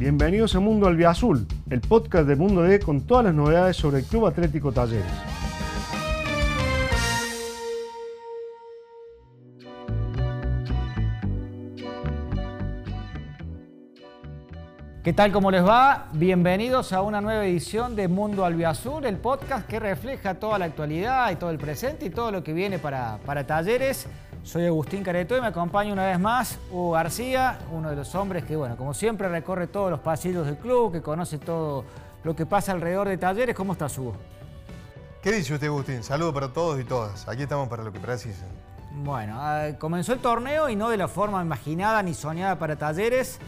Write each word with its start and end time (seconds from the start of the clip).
Bienvenidos 0.00 0.54
a 0.54 0.60
Mundo 0.60 0.86
Albiazul, 0.86 1.46
el 1.68 1.82
podcast 1.82 2.26
de 2.26 2.34
Mundo 2.34 2.62
D 2.62 2.80
con 2.80 3.02
todas 3.02 3.26
las 3.26 3.34
novedades 3.34 3.76
sobre 3.76 3.98
el 3.98 4.06
Club 4.06 4.28
Atlético 4.28 4.72
Talleres. 4.72 5.04
¿Qué 15.04 15.12
tal? 15.12 15.32
¿Cómo 15.32 15.50
les 15.50 15.62
va? 15.62 16.08
Bienvenidos 16.14 16.94
a 16.94 17.02
una 17.02 17.20
nueva 17.20 17.44
edición 17.44 17.94
de 17.94 18.08
Mundo 18.08 18.46
Albiazul, 18.46 19.04
el 19.04 19.18
podcast 19.18 19.68
que 19.68 19.78
refleja 19.78 20.36
toda 20.36 20.58
la 20.58 20.64
actualidad 20.64 21.30
y 21.30 21.36
todo 21.36 21.50
el 21.50 21.58
presente 21.58 22.06
y 22.06 22.10
todo 22.10 22.32
lo 22.32 22.42
que 22.42 22.54
viene 22.54 22.78
para, 22.78 23.18
para 23.26 23.46
Talleres. 23.46 24.06
Soy 24.42 24.66
Agustín 24.66 25.04
Careto 25.04 25.36
y 25.36 25.40
me 25.40 25.48
acompaña 25.48 25.92
una 25.92 26.06
vez 26.06 26.18
más 26.18 26.58
Hugo 26.70 26.92
García, 26.92 27.58
uno 27.70 27.90
de 27.90 27.96
los 27.96 28.14
hombres 28.14 28.44
que, 28.44 28.56
bueno, 28.56 28.76
como 28.76 28.94
siempre 28.94 29.28
recorre 29.28 29.66
todos 29.66 29.90
los 29.90 30.00
pasillos 30.00 30.46
del 30.46 30.56
club, 30.56 30.92
que 30.92 31.02
conoce 31.02 31.38
todo 31.38 31.84
lo 32.24 32.34
que 32.34 32.46
pasa 32.46 32.72
alrededor 32.72 33.08
de 33.08 33.18
Talleres. 33.18 33.54
¿Cómo 33.54 33.74
estás, 33.74 33.96
Hugo? 33.98 34.14
¿Qué 35.22 35.32
dice 35.32 35.54
usted, 35.54 35.66
Agustín? 35.66 36.02
Saludos 36.02 36.32
para 36.32 36.48
todos 36.48 36.80
y 36.80 36.84
todas. 36.84 37.28
Aquí 37.28 37.42
estamos 37.42 37.68
para 37.68 37.84
lo 37.84 37.92
que 37.92 38.00
precisen. 38.00 38.48
Bueno, 39.04 39.36
ah, 39.38 39.68
comenzó 39.78 40.14
el 40.14 40.20
torneo 40.20 40.68
y 40.68 40.74
no 40.74 40.88
de 40.88 40.96
la 40.96 41.06
forma 41.06 41.42
imaginada 41.42 42.02
ni 42.02 42.14
soñada 42.14 42.58
para 42.58 42.76
Talleres. 42.76 43.38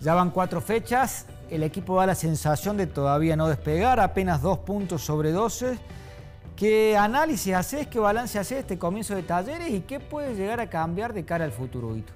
Ya 0.00 0.14
van 0.14 0.30
cuatro 0.30 0.60
fechas. 0.60 1.26
El 1.48 1.62
equipo 1.62 1.96
da 1.98 2.06
la 2.06 2.14
sensación 2.16 2.76
de 2.76 2.88
todavía 2.88 3.36
no 3.36 3.48
despegar, 3.48 4.00
apenas 4.00 4.42
dos 4.42 4.58
puntos 4.58 5.02
sobre 5.02 5.30
12 5.30 5.78
¿Qué 6.56 6.96
análisis 6.96 7.52
haces, 7.52 7.88
qué 7.88 7.98
balance 7.98 8.38
haces 8.38 8.58
de 8.58 8.60
este 8.60 8.78
comienzo 8.78 9.16
de 9.16 9.24
talleres 9.24 9.70
y 9.70 9.80
qué 9.80 9.98
puede 9.98 10.36
llegar 10.36 10.60
a 10.60 10.70
cambiar 10.70 11.12
de 11.12 11.24
cara 11.24 11.44
al 11.44 11.50
futuro, 11.50 11.96
Hito? 11.96 12.12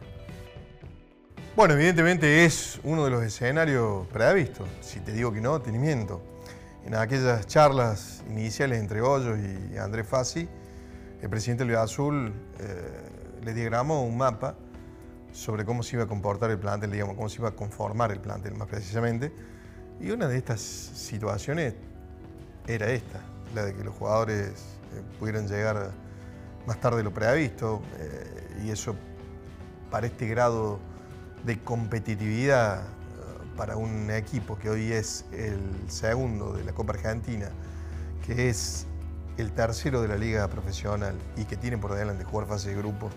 Bueno, 1.57 1.75
evidentemente 1.75 2.45
es 2.45 2.79
uno 2.85 3.05
de 3.05 3.11
los 3.11 3.25
escenarios 3.25 4.07
previstos. 4.07 4.69
Si 4.81 5.01
te 5.01 5.11
digo 5.11 5.33
que 5.33 5.41
no, 5.41 5.61
te 5.61 5.73
miento. 5.73 6.23
En 6.87 6.95
aquellas 6.95 7.49
charlas 7.49 8.23
iniciales 8.31 8.79
entre 8.79 9.01
Hoyos 9.01 9.41
y 9.41 9.77
Andrés 9.77 10.07
Fassi, 10.07 10.49
el 11.21 11.29
presidente 11.29 11.65
del 11.65 11.75
Azul 11.75 12.33
eh, 12.61 13.43
le 13.45 13.55
diagramó 13.55 14.05
un 14.05 14.17
mapa 14.17 14.55
sobre 15.33 15.65
cómo 15.65 15.83
se 15.83 15.97
iba 15.97 16.05
a 16.05 16.07
comportar 16.07 16.53
el 16.53 16.61
plantel, 16.61 16.97
cómo 17.05 17.29
se 17.29 17.39
iba 17.39 17.49
a 17.49 17.57
conformar 17.57 18.13
el 18.13 18.21
plantel 18.21 18.55
más 18.55 18.69
precisamente. 18.69 19.33
Y 20.01 20.13
una 20.13 20.29
de 20.29 20.37
estas 20.37 20.61
situaciones 20.61 21.75
era 22.69 22.89
esta 22.89 23.21
la 23.55 23.65
de 23.65 23.75
que 23.75 23.85
los 23.85 23.95
jugadores 23.95 24.51
eh, 24.95 25.03
pudieran 25.19 25.49
llegar 25.49 25.93
más 26.67 26.81
tarde 26.81 26.99
de 26.99 27.05
lo 27.05 27.13
previsto, 27.13 27.83
eh, 27.99 28.63
y 28.65 28.71
eso 28.71 28.95
para 29.91 30.07
este 30.07 30.27
grado 30.27 30.79
de 31.45 31.59
competitividad 31.61 32.83
eh, 32.83 32.85
para 33.57 33.77
un 33.77 34.11
equipo 34.11 34.59
que 34.59 34.71
hoy 34.71 34.93
es 34.93 35.25
el 35.33 35.61
segundo 35.89 36.53
de 36.53 36.65
la 36.65 36.73
Copa 36.73 36.93
Argentina, 36.93 37.49
que 38.27 38.49
es 38.49 38.87
el 39.39 39.53
tercero 39.53 40.03
de 40.03 40.09
la 40.09 40.17
liga 40.17 40.47
profesional 40.49 41.15
y 41.37 41.45
que 41.45 41.57
tiene 41.57 41.79
por 41.79 41.95
delante 41.95 42.25
jugar 42.25 42.49
fase 42.49 42.71
de 42.71 42.77
grupo 42.77 43.09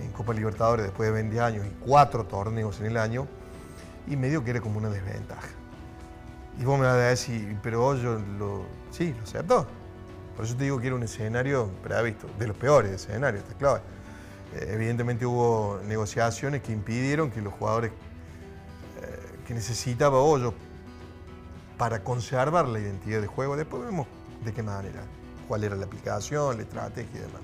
en 0.00 0.10
Copa 0.10 0.34
Libertadores 0.34 0.84
después 0.84 1.08
de 1.08 1.14
20 1.14 1.40
años 1.40 1.66
y 1.66 1.70
cuatro 1.84 2.24
torneos 2.24 2.80
en 2.80 2.86
el 2.86 2.96
año, 2.96 3.26
y 4.06 4.16
medio 4.16 4.44
que 4.44 4.50
era 4.50 4.60
como 4.60 4.78
una 4.78 4.90
desventaja. 4.90 5.48
Y 6.58 6.64
vos 6.64 6.78
me 6.78 6.86
vas 6.86 6.94
a 6.94 6.98
decir, 6.98 7.58
pero 7.62 7.94
yo 7.96 8.18
lo, 8.38 8.64
sí, 8.90 9.14
lo 9.16 9.22
aceptó. 9.22 9.66
Por 10.34 10.44
eso 10.44 10.54
te 10.56 10.64
digo 10.64 10.80
que 10.80 10.86
era 10.86 10.96
un 10.96 11.02
escenario 11.02 11.70
previsto, 11.82 12.28
de 12.38 12.46
los 12.46 12.56
peores 12.56 12.90
escenarios, 12.90 13.42
está 13.42 13.56
claro. 13.56 13.80
Eh, 14.54 14.70
evidentemente 14.72 15.26
hubo 15.26 15.80
negociaciones 15.86 16.62
que 16.62 16.72
impidieron 16.72 17.30
que 17.30 17.40
los 17.40 17.52
jugadores 17.54 17.90
eh, 19.02 19.38
que 19.46 19.54
necesitaba 19.54 20.20
Hoyo 20.20 20.54
para 21.78 22.02
conservar 22.02 22.68
la 22.68 22.78
identidad 22.78 23.20
de 23.20 23.26
juego, 23.26 23.56
después 23.56 23.82
vemos 23.82 24.06
de 24.44 24.52
qué 24.52 24.62
manera, 24.62 25.02
cuál 25.48 25.64
era 25.64 25.76
la 25.76 25.84
aplicación, 25.84 26.56
la 26.56 26.62
estrategia 26.62 27.16
y 27.16 27.20
demás. 27.20 27.42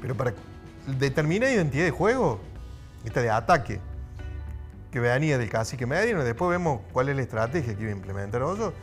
Pero 0.00 0.16
para 0.16 0.34
determinar 0.98 1.50
identidad 1.50 1.84
de 1.84 1.90
juego, 1.90 2.40
esta 3.04 3.20
de 3.20 3.30
ataque, 3.30 3.80
que 4.92 5.00
venía 5.00 5.38
del 5.38 5.48
cacique 5.48 5.86
Medina, 5.86 6.22
después 6.22 6.50
vemos 6.50 6.82
cuál 6.92 7.08
es 7.08 7.16
la 7.16 7.22
estrategia 7.22 7.74
que 7.74 7.82
iba 7.82 7.90
a 7.90 7.94
implementar 7.94 8.42
Hoyo, 8.42 8.74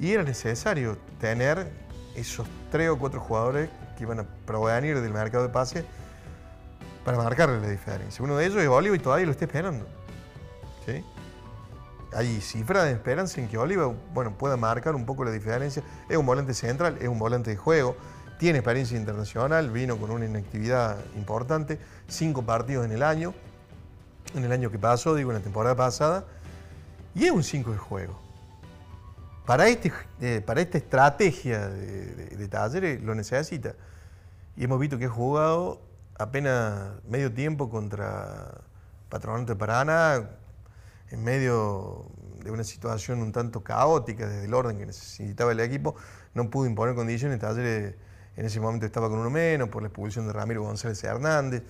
y 0.00 0.10
era 0.10 0.24
necesario 0.24 0.98
tener 1.20 1.70
esos 2.16 2.46
tres 2.70 2.90
o 2.90 2.98
cuatro 2.98 3.20
jugadores 3.20 3.70
que 3.96 4.02
iban 4.02 4.18
a 4.18 4.24
provenir 4.44 5.00
del 5.00 5.12
mercado 5.12 5.44
de 5.44 5.50
pase 5.50 5.84
para 7.04 7.16
marcarle 7.16 7.60
la 7.60 7.68
diferencia. 7.68 8.24
Uno 8.24 8.36
de 8.36 8.46
ellos 8.46 8.58
es 8.58 8.68
Oliva 8.68 8.96
y 8.96 8.98
todavía 8.98 9.26
lo 9.26 9.32
está 9.32 9.44
esperando. 9.44 9.86
¿Sí? 10.84 11.04
Hay 12.12 12.40
cifras 12.40 12.84
de 12.84 12.92
esperanza 12.92 13.40
en 13.40 13.48
que 13.48 13.56
Oliva 13.56 13.92
bueno, 14.12 14.36
pueda 14.36 14.56
marcar 14.56 14.94
un 14.96 15.06
poco 15.06 15.24
la 15.24 15.30
diferencia. 15.30 15.82
Es 16.08 16.16
un 16.16 16.26
volante 16.26 16.54
central, 16.54 16.98
es 17.00 17.08
un 17.08 17.18
volante 17.18 17.50
de 17.50 17.56
juego, 17.56 17.96
tiene 18.38 18.58
experiencia 18.58 18.98
internacional, 18.98 19.70
vino 19.70 19.96
con 19.98 20.10
una 20.10 20.26
inactividad 20.26 20.96
importante, 21.16 21.78
cinco 22.08 22.42
partidos 22.42 22.84
en 22.84 22.92
el 22.92 23.02
año, 23.04 23.34
en 24.34 24.44
el 24.44 24.52
año 24.52 24.70
que 24.70 24.78
pasó, 24.78 25.14
digo, 25.14 25.30
en 25.30 25.38
la 25.38 25.42
temporada 25.42 25.74
pasada, 25.74 26.24
y 27.14 27.24
es 27.24 27.30
un 27.30 27.42
5 27.42 27.72
de 27.72 27.78
juego. 27.78 28.18
Para, 29.46 29.68
este, 29.68 29.92
eh, 30.20 30.42
para 30.44 30.60
esta 30.60 30.78
estrategia 30.78 31.68
de, 31.68 32.48
talleres 32.48 33.02
lo 33.02 33.14
necesita. 33.14 33.74
Y 34.56 34.64
hemos 34.64 34.80
visto 34.80 34.98
que 34.98 35.06
ha 35.06 35.10
jugado 35.10 35.80
apenas 36.18 36.92
medio 37.08 37.32
tiempo 37.32 37.68
contra 37.68 38.62
Patronato 39.08 39.52
de 39.52 39.56
Paraná, 39.56 40.30
en 41.10 41.22
medio 41.22 42.06
de 42.42 42.50
una 42.50 42.64
situación 42.64 43.20
un 43.20 43.32
tanto 43.32 43.62
caótica 43.62 44.26
desde 44.26 44.46
el 44.46 44.54
orden 44.54 44.78
que 44.78 44.86
necesitaba 44.86 45.52
el 45.52 45.60
equipo, 45.60 45.94
no 46.34 46.50
pudo 46.50 46.66
imponer 46.66 46.94
condiciones, 46.94 47.38
Talleres 47.38 47.94
en 48.36 48.46
ese 48.46 48.60
momento 48.60 48.86
estaba 48.86 49.08
con 49.08 49.18
uno 49.18 49.30
menos 49.30 49.68
por 49.68 49.82
la 49.82 49.88
expulsión 49.88 50.26
de 50.26 50.32
Ramiro 50.32 50.62
González 50.62 51.02
Hernández. 51.04 51.62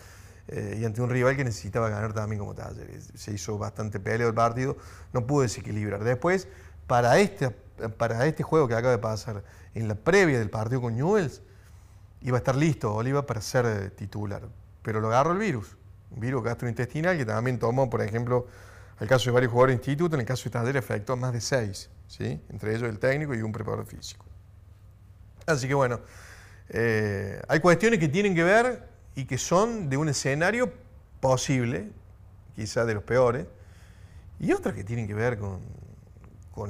Eh, 0.49 0.79
y 0.81 0.85
ante 0.85 1.01
un 1.01 1.09
rival 1.09 1.37
que 1.37 1.45
necesitaba 1.45 1.89
ganar 1.89 2.13
también 2.13 2.39
como 2.39 2.55
Talleres. 2.55 3.11
Se 3.15 3.33
hizo 3.33 3.57
bastante 3.59 3.99
peleo 3.99 4.29
el 4.29 4.35
partido, 4.35 4.77
no 5.13 5.27
pudo 5.27 5.43
desequilibrar. 5.43 6.05
Después, 6.05 6.49
para 6.87 7.19
este, 7.19 7.51
para 7.51 8.27
este 8.27 8.43
juego 8.43 8.69
que 8.69 8.75
acaba 8.75 8.93
de 8.93 8.99
pasar, 8.99 9.43
en 9.75 9.89
la 9.89 9.95
previa 9.95 10.39
del 10.39 10.51
partido 10.51 10.81
con 10.83 10.95
Newells, 10.95 11.43
iba 12.21 12.37
a 12.37 12.39
estar 12.39 12.57
listo 12.57 12.95
Oliva 12.95 13.27
para 13.27 13.41
ser 13.41 13.67
eh, 13.67 13.91
titular. 13.91 14.43
Pero 14.83 15.01
lo 15.01 15.09
agarró 15.09 15.33
el 15.33 15.39
virus, 15.39 15.77
un 16.11 16.21
virus 16.21 16.45
gastrointestinal 16.45 17.17
que 17.17 17.25
también 17.25 17.59
tomó, 17.59 17.89
por 17.89 18.03
ejemplo, 18.03 18.47
el 19.01 19.09
caso 19.09 19.27
de 19.27 19.33
varios 19.33 19.51
jugadores 19.51 19.77
de 19.77 19.81
instituto, 19.81 20.15
en 20.15 20.21
el 20.21 20.27
caso 20.27 20.45
de 20.45 20.51
Talleres 20.51 20.85
afectó 20.85 21.15
a 21.15 21.17
más 21.17 21.33
de 21.33 21.41
seis, 21.41 21.91
¿sí? 22.07 22.41
entre 22.51 22.75
ellos 22.77 22.89
el 22.89 22.99
técnico 22.99 23.35
y 23.35 23.43
un 23.43 23.51
preparador 23.51 23.87
físico. 23.87 24.27
Así 25.47 25.67
que 25.67 25.75
bueno, 25.75 26.01
eh, 26.69 27.41
hay 27.49 27.61
cuestiones 27.61 27.99
que 27.99 28.09
tienen 28.09 28.35
que 28.35 28.45
ver 28.45 28.94
y 29.15 29.27
que 29.27 29.39
son 29.39 29.89
de 29.89 29.97
un 29.97 30.09
escenario 30.09 30.73
posible, 31.21 31.91
quizás 32.55 32.87
de 32.87 32.95
los 32.95 33.03
peores, 33.03 33.47
y 34.41 34.53
otras 34.53 34.75
que 34.75 34.85
tienen 34.85 35.07
que 35.07 35.15
ver 35.15 35.39
con, 35.39 35.61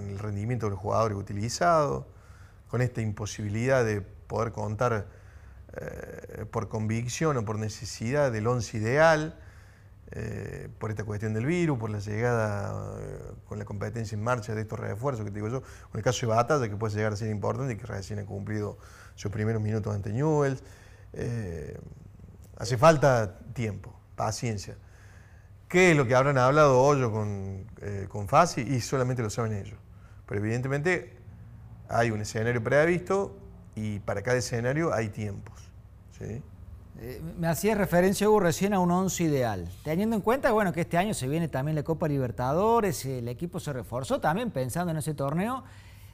el 0.01 0.19
rendimiento 0.19 0.67
de 0.67 0.71
los 0.71 0.79
jugadores 0.79 1.17
utilizados, 1.17 2.05
con 2.69 2.81
esta 2.83 3.01
imposibilidad 3.01 3.85
de 3.85 4.01
poder 4.01 4.53
contar 4.53 5.07
eh, 5.77 6.45
por 6.51 6.69
convicción 6.69 7.37
o 7.37 7.45
por 7.45 7.59
necesidad 7.59 8.33
del 8.33 8.47
once 8.47 8.77
ideal, 8.77 9.39
eh, 10.11 10.69
por 10.79 10.91
esta 10.91 11.05
cuestión 11.05 11.35
del 11.35 11.47
virus, 11.47 11.79
por 11.79 11.91
la 11.91 11.99
llegada 11.99 12.99
eh, 13.01 13.19
con 13.49 13.59
la 13.59 13.65
competencia 13.65 14.17
en 14.17 14.23
marcha 14.23 14.55
de 14.55 14.63
estos 14.63 14.79
refuerzos 14.79 15.25
que 15.25 15.31
te 15.31 15.37
digo 15.37 15.49
yo, 15.49 15.63
con 15.63 15.99
el 15.99 16.03
caso 16.03 16.27
de 16.27 16.35
Batalla 16.35 16.69
que 16.69 16.77
puede 16.77 16.95
llegar 16.95 17.13
a 17.13 17.17
ser 17.17 17.31
importante 17.31 17.75
y 17.75 17.77
que 17.77 17.87
recién 17.87 18.19
ha 18.19 18.25
cumplido 18.25 18.79
sus 19.15 19.31
primeros 19.31 19.61
minutos 19.61 19.95
ante 19.95 20.13
Newells. 20.13 20.63
Hace 22.57 22.77
falta 22.77 23.39
tiempo, 23.53 23.95
paciencia. 24.17 24.77
¿Qué 25.69 25.91
es 25.91 25.97
lo 25.97 26.07
que 26.07 26.15
habrán 26.15 26.39
hablado 26.39 26.81
Hoyo 26.81 27.11
con, 27.11 27.67
eh, 27.81 28.07
con 28.09 28.29
Fasi? 28.29 28.61
Y 28.61 28.81
solamente 28.81 29.23
lo 29.23 29.31
saben 29.31 29.55
ellos. 29.55 29.79
Pero 30.27 30.41
evidentemente 30.41 31.17
hay 31.89 32.11
un 32.11 32.21
escenario 32.21 32.63
previsto 32.63 33.37
y 33.75 33.99
para 34.01 34.23
cada 34.23 34.37
escenario 34.37 34.93
hay 34.93 35.09
tiempos. 35.09 35.71
¿sí? 36.19 36.43
Eh, 37.01 37.21
me 37.39 37.49
hacía 37.49 37.75
referencia, 37.75 38.29
Hugo, 38.29 38.41
recién 38.41 38.73
a 38.73 38.79
un 38.79 38.91
once 38.91 39.25
ideal. 39.25 39.69
Teniendo 39.83 40.15
en 40.15 40.23
cuenta 40.23 40.53
bueno, 40.53 40.73
que 40.73 40.83
este 40.83 40.97
año 40.97 41.13
se 41.13 41.27
viene 41.27 41.49
también 41.49 41.75
la 41.75 41.83
Copa 41.83 42.07
Libertadores, 42.07 43.05
el 43.05 43.27
equipo 43.29 43.59
se 43.59 43.73
reforzó 43.73 44.21
también 44.21 44.51
pensando 44.51 44.93
en 44.93 44.99
ese 44.99 45.15
torneo. 45.15 45.65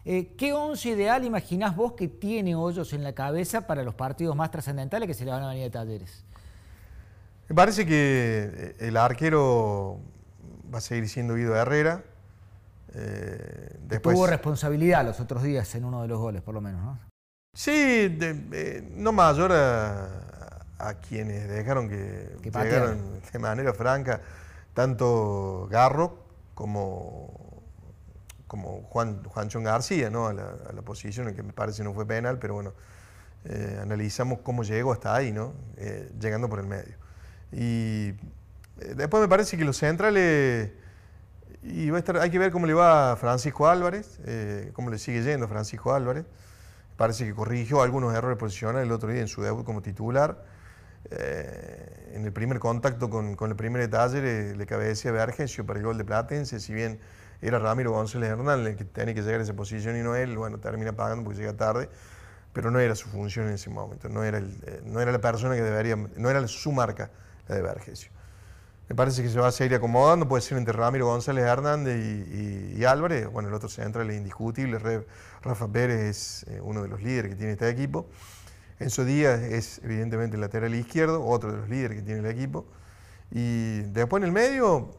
Eh, 0.04 0.34
¿Qué 0.36 0.52
once 0.52 0.88
ideal 0.88 1.24
imaginás 1.24 1.76
vos 1.76 1.92
que 1.92 2.08
tiene 2.08 2.54
Hoyos 2.54 2.92
en 2.92 3.02
la 3.02 3.12
cabeza 3.12 3.66
para 3.66 3.82
los 3.82 3.94
partidos 3.94 4.34
más 4.34 4.50
trascendentales 4.50 5.06
que 5.06 5.14
se 5.14 5.24
le 5.24 5.30
van 5.30 5.42
a 5.42 5.48
venir 5.48 5.64
de 5.64 5.70
talleres? 5.70 6.24
Me 7.48 7.54
parece 7.54 7.84
que 7.84 8.50
eh, 8.52 8.76
el 8.78 8.96
arquero 8.96 9.98
va 10.72 10.78
a 10.78 10.80
seguir 10.80 11.08
siendo 11.08 11.34
Guido 11.34 11.56
Herrera. 11.56 12.04
Eh, 12.94 13.76
después... 13.88 14.14
Tuvo 14.14 14.26
responsabilidad 14.26 15.04
los 15.04 15.20
otros 15.20 15.42
días 15.42 15.74
en 15.74 15.84
uno 15.84 16.02
de 16.02 16.08
los 16.08 16.18
goles, 16.18 16.42
por 16.42 16.54
lo 16.54 16.60
menos, 16.60 16.82
¿no? 16.82 16.98
Sí, 17.52 17.72
eh, 17.72 18.88
no 18.94 19.12
mayor 19.12 19.50
a, 19.52 20.94
quienes 21.08 21.48
dejaron 21.48 21.88
que, 21.88 22.36
llegaron 22.42 23.20
de 23.32 23.38
manera 23.38 23.74
franca, 23.74 24.20
tanto 24.72 25.66
Garro 25.68 26.16
como, 26.54 27.39
como 28.50 28.82
Juan, 28.82 29.22
Juanchón 29.22 29.62
García, 29.62 30.10
¿no? 30.10 30.26
a, 30.26 30.32
la, 30.34 30.82
posición 30.84 31.28
en 31.28 31.36
que 31.36 31.44
me 31.44 31.52
parece 31.52 31.84
no 31.84 31.94
fue 31.94 32.04
penal, 32.04 32.40
pero 32.40 32.54
bueno, 32.54 32.72
eh, 33.44 33.78
analizamos 33.80 34.40
cómo 34.40 34.64
llegó 34.64 34.92
hasta 34.92 35.14
ahí, 35.14 35.30
¿no? 35.30 35.54
Eh, 35.76 36.10
llegando 36.18 36.48
por 36.48 36.58
el 36.58 36.66
medio. 36.66 36.96
Y 37.52 38.12
después 38.96 39.20
me 39.20 39.28
parece 39.28 39.56
que 39.56 39.64
los 39.64 39.76
centrales, 39.76 40.72
y 41.62 41.90
va 41.90 41.98
a 41.98 42.00
estar, 42.00 42.16
hay 42.16 42.28
que 42.28 42.40
ver 42.40 42.50
cómo 42.50 42.66
le 42.66 42.74
va 42.74 43.12
a 43.12 43.16
Francisco 43.16 43.68
Álvarez, 43.68 44.18
cómo 44.72 44.90
le 44.90 44.98
sigue 44.98 45.22
yendo 45.22 45.46
a 45.46 45.48
Francisco 45.48 45.94
Álvarez. 45.94 46.24
Parece 46.96 47.24
que 47.24 47.32
corrigió 47.32 47.82
algunos 47.82 48.12
errores 48.16 48.36
posicionales 48.36 48.84
el 48.84 48.92
otro 48.92 49.10
día 49.10 49.20
en 49.20 49.28
su 49.28 49.42
debut 49.42 49.64
como 49.64 49.80
titular. 49.80 50.44
Eh, 51.08 52.12
en 52.14 52.24
el 52.24 52.32
primer 52.32 52.58
contacto 52.58 53.08
con, 53.08 53.36
con 53.36 53.50
el 53.50 53.56
primer 53.56 53.80
detalle 53.80 54.20
le, 54.20 54.56
le 54.56 54.66
cabecea 54.66 55.12
Vergesio 55.12 55.64
para 55.64 55.78
el 55.78 55.84
gol 55.84 55.96
de 55.98 56.04
Platense, 56.04 56.58
si 56.58 56.74
bien 56.74 56.98
era 57.42 57.58
Ramiro 57.58 57.92
González 57.92 58.30
Hernández 58.30 58.72
el 58.72 58.76
que 58.76 58.84
tenía 58.84 59.14
que 59.14 59.22
llegar 59.22 59.40
a 59.40 59.42
esa 59.42 59.54
posición 59.54 59.96
y 59.96 60.02
no 60.02 60.14
él, 60.14 60.36
bueno, 60.36 60.58
termina 60.58 60.92
pagando 60.92 61.24
porque 61.24 61.38
llega 61.38 61.56
tarde, 61.56 61.88
pero 62.52 62.70
no 62.70 62.80
era 62.80 62.94
su 62.94 63.08
función 63.08 63.48
en 63.48 63.54
ese 63.54 63.70
momento, 63.70 64.08
no 64.08 64.24
era, 64.24 64.38
el, 64.38 64.50
eh, 64.66 64.82
no 64.84 65.00
era 65.00 65.12
la 65.12 65.20
persona 65.20 65.54
que 65.54 65.62
debería, 65.62 65.96
no 65.96 66.30
era 66.30 66.46
su 66.48 66.72
marca 66.72 67.10
la 67.48 67.54
de 67.54 67.62
Vergesio. 67.62 68.10
Me 68.90 68.96
parece 68.96 69.22
que 69.22 69.28
se 69.28 69.38
va 69.38 69.46
a 69.46 69.52
seguir 69.52 69.76
acomodando, 69.76 70.26
puede 70.26 70.42
ser 70.42 70.58
entre 70.58 70.72
Ramiro 70.72 71.06
González 71.06 71.44
Hernández 71.44 71.96
y, 71.96 72.84
Álvarez. 72.84 73.30
Bueno, 73.30 73.48
el 73.48 73.54
otro 73.54 73.68
central 73.68 74.10
es 74.10 74.16
indiscutible. 74.16 74.80
Rafa 75.42 75.68
Pérez 75.68 76.00
es 76.00 76.46
eh, 76.48 76.60
uno 76.60 76.82
de 76.82 76.88
los 76.88 77.00
líderes 77.00 77.30
que 77.30 77.36
tiene 77.36 77.52
este 77.52 77.68
equipo. 77.68 78.08
Enzo 78.80 79.04
Díaz 79.04 79.42
es 79.42 79.80
evidentemente 79.84 80.34
el 80.34 80.40
lateral 80.40 80.74
izquierdo, 80.74 81.24
otro 81.24 81.52
de 81.52 81.58
los 81.58 81.68
líderes 81.68 81.98
que 81.98 82.02
tiene 82.02 82.18
el 82.18 82.26
equipo. 82.26 82.66
Y 83.30 83.82
después 83.92 84.22
en 84.22 84.26
el 84.26 84.32
medio, 84.32 84.90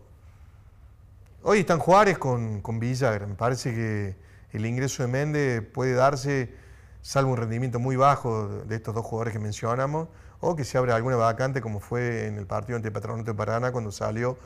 hoy 1.43 1.59
están 1.59 1.79
Juárez 1.79 2.17
con, 2.17 2.61
con 2.61 2.79
Villagra. 2.79 3.27
Me 3.27 3.35
parece 3.35 3.73
que 3.73 4.15
el 4.51 4.65
ingreso 4.65 5.03
de 5.03 5.09
Méndez 5.09 5.61
puede 5.61 5.93
darse, 5.93 6.53
salvo 7.01 7.31
un 7.31 7.37
rendimiento 7.37 7.79
muy 7.79 7.95
bajo 7.95 8.47
de 8.65 8.75
estos 8.75 8.93
dos 8.93 9.05
jugadores 9.05 9.33
que 9.33 9.39
mencionamos, 9.39 10.09
o 10.39 10.55
que 10.55 10.63
se 10.63 10.77
abre 10.77 10.91
alguna 10.91 11.15
vacante 11.15 11.61
como 11.61 11.79
fue 11.79 12.27
en 12.27 12.37
el 12.37 12.47
partido 12.47 12.75
ante 12.75 12.91
Patronato 12.91 13.31
de 13.31 13.37
Paraná 13.37 13.71
cuando 13.71 13.91
salió 13.91 14.37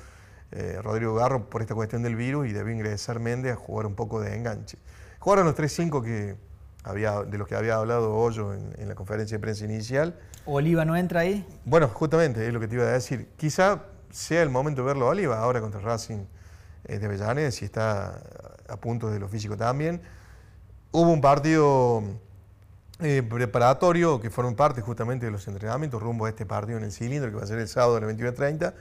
eh, 0.52 0.80
Rodrigo 0.82 1.16
Garro 1.16 1.50
por 1.50 1.62
esta 1.62 1.74
cuestión 1.74 2.04
del 2.04 2.16
virus 2.16 2.48
y 2.48 2.54
debió 2.54 2.74
ingresar 2.74 3.20
Méndez 3.20 3.54
a 3.54 3.56
jugar 3.56 3.86
un 3.86 3.96
poco 3.96 4.22
de 4.22 4.36
enganche. 4.36 4.78
Jugaron 5.20 5.46
los 5.46 5.56
3-5 5.56 6.04
que 6.04 6.36
había, 6.84 7.24
de 7.24 7.38
los 7.38 7.48
que 7.48 7.56
había 7.56 7.76
hablado 7.76 8.14
Hoyo 8.14 8.54
en, 8.54 8.88
la 8.88 8.94
conferencia 8.94 9.38
de 9.38 9.42
prensa 9.42 9.66
inicial. 9.66 10.20
¿Oliva 10.46 10.86
no 10.86 10.96
entra 10.96 11.22
ahí? 11.22 11.48
Bueno, 11.64 11.88
justamente 11.88 12.46
es 12.46 12.54
lo 12.54 12.60
que 12.60 12.68
te 12.68 12.76
iba 12.76 12.84
a 12.84 12.92
decir. 12.92 13.30
Quizá 13.38 13.84
sea 14.12 14.44
el 14.44 14.50
momento 14.50 14.82
de 14.82 14.88
verlo 14.88 15.08
a 15.08 15.10
Oliva 15.10 15.40
ahora 15.40 15.62
contra 15.62 15.80
Racing 15.80 16.26
de 16.88 17.06
Avellanes, 17.06 17.56
si 17.56 17.66
está 17.66 18.22
a 18.68 18.78
punto 18.78 19.10
de 19.10 19.20
lo 19.20 19.28
físico 19.28 19.58
también. 19.58 20.02
Hubo 20.92 21.12
un 21.12 21.22
partido 21.22 22.04
eh, 23.02 23.24
preparatorio 23.28 24.22
que 24.22 24.30
forman 24.30 24.56
parte 24.56 24.82
justamente 24.82 25.26
de 25.26 25.32
los 25.32 25.48
entrenamientos 25.48 26.02
rumbo 26.02 26.26
a 26.26 26.30
este 26.30 26.46
partido 26.46 26.78
en 26.78 26.86
el 26.86 26.92
cilindro 26.92 27.30
que 27.30 27.38
va 27.38 27.44
a 27.44 27.48
ser 27.48 27.60
el 27.60 27.68
sábado 27.68 27.98
a 27.98 28.00
las 28.00 28.10
21.30, 28.16 28.74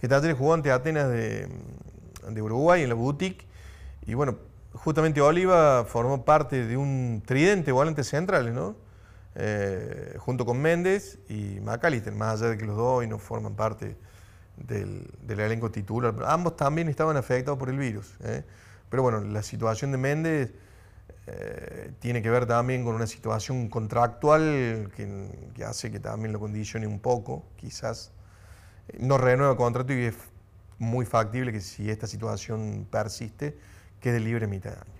que 0.00 0.08
Talleres 0.08 0.38
jugó 0.38 0.54
ante 0.54 0.70
Atenas 0.72 1.10
de, 1.10 1.48
de, 2.30 2.42
Uruguay 2.42 2.82
en 2.82 2.88
la 2.88 2.94
boutique 2.94 3.46
y 4.06 4.14
bueno, 4.14 4.38
justamente 4.72 5.20
Oliva 5.20 5.84
formó 5.84 6.24
parte 6.24 6.64
de 6.64 6.76
un 6.76 7.22
tridente 7.26 7.72
volante 7.72 8.04
centrales, 8.04 8.54
¿no? 8.54 8.74
Eh, 9.34 10.16
junto 10.18 10.46
con 10.46 10.60
Méndez 10.60 11.18
y 11.28 11.60
Macalister, 11.60 12.14
más 12.14 12.40
allá 12.40 12.50
de 12.50 12.58
que 12.58 12.64
los 12.64 12.76
dos 12.76 12.98
hoy 12.98 13.06
no 13.06 13.18
forman 13.18 13.54
parte 13.54 13.96
del, 14.66 15.10
del 15.22 15.40
elenco 15.40 15.70
titular. 15.70 16.14
Ambos 16.26 16.56
también 16.56 16.88
estaban 16.88 17.16
afectados 17.16 17.58
por 17.58 17.68
el 17.70 17.78
virus. 17.78 18.14
¿eh? 18.24 18.44
Pero 18.90 19.02
bueno, 19.02 19.20
la 19.20 19.42
situación 19.42 19.92
de 19.92 19.98
Méndez 19.98 20.52
eh, 21.26 21.92
tiene 21.98 22.22
que 22.22 22.30
ver 22.30 22.46
también 22.46 22.84
con 22.84 22.94
una 22.94 23.06
situación 23.06 23.68
contractual 23.68 24.90
que, 24.96 25.64
hace 25.64 25.90
que 25.90 26.00
también 26.00 26.32
lo 26.32 26.40
condicione 26.40 26.86
un 26.86 27.00
poco, 27.00 27.44
quizás. 27.56 28.12
No 28.98 29.18
renueva 29.18 29.52
el 29.52 29.58
contrato 29.58 29.92
y 29.92 30.06
es 30.06 30.14
muy 30.78 31.04
factible 31.04 31.52
que 31.52 31.60
si 31.60 31.90
esta 31.90 32.06
situación 32.06 32.86
persiste, 32.90 33.58
quede 34.00 34.20
libre 34.20 34.46
mitad 34.46 34.70
de 34.70 34.76
año. 34.76 34.98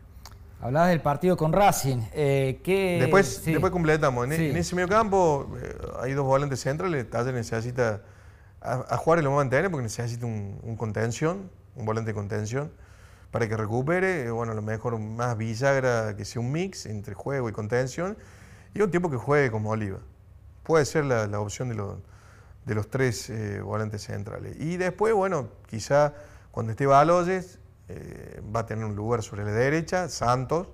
Hablabas 0.61 0.91
del 0.91 1.01
partido 1.01 1.37
con 1.37 1.53
Racing. 1.53 2.03
Eh, 2.13 2.61
después, 3.01 3.45
después 3.45 3.73
completamos. 3.73 4.27
En, 4.27 4.57
ese 4.57 4.75
medio 4.75 4.89
campo 4.89 5.57
eh, 5.63 5.77
hay 6.01 6.13
dos 6.13 6.27
volantes 6.27 6.61
centrales. 6.61 7.09
Taller 7.09 7.33
necesita 7.33 8.03
a, 8.61 8.97
jugar 8.97 9.21
y 9.21 9.23
lo 9.23 9.33
mantener 9.33 9.71
porque 9.71 9.85
necesita 9.85 10.27
un, 10.27 10.59
un 10.63 10.77
contención, 10.77 11.51
un 11.77 11.87
volante 11.87 12.11
de 12.11 12.15
contención 12.15 12.71
para 13.31 13.49
que 13.49 13.57
recupere, 13.57 14.25
eh, 14.25 14.31
bueno, 14.31 14.53
a 14.53 14.55
lo 14.55 14.63
mejor 14.63 14.99
más 14.99 15.37
bisagra 15.37 16.17
que 16.17 16.25
sea 16.25 16.41
un 16.41 16.51
mix 16.51 16.87
entre 16.87 17.15
juego 17.15 17.49
y 17.49 17.53
contención, 17.53 18.17
y 18.75 18.81
un 18.81 18.91
tiempo 18.91 19.11
que 19.11 19.17
juegue 19.17 19.51
como 19.51 19.71
Oliva. 19.71 19.99
Puede 20.63 20.85
ser 20.85 21.05
la, 21.05 21.41
opción 21.41 21.69
de, 21.69 21.75
de, 22.67 22.75
los 22.75 22.89
tres 22.89 23.31
eh, 23.31 23.61
volantes 23.61 24.03
centrales. 24.03 24.57
Y 24.59 24.77
después, 24.77 25.15
bueno, 25.15 25.49
quizá 25.67 26.15
cuando 26.51 26.73
esté 26.73 26.87
Baloyes, 26.87 27.59
eh, 27.89 28.43
va 28.55 28.61
a 28.61 28.67
tener 28.67 28.85
un 28.85 28.95
lugar 28.95 29.23
sobre 29.23 29.45
la 29.45 29.53
derecha, 29.53 30.09
Santos 30.09 30.69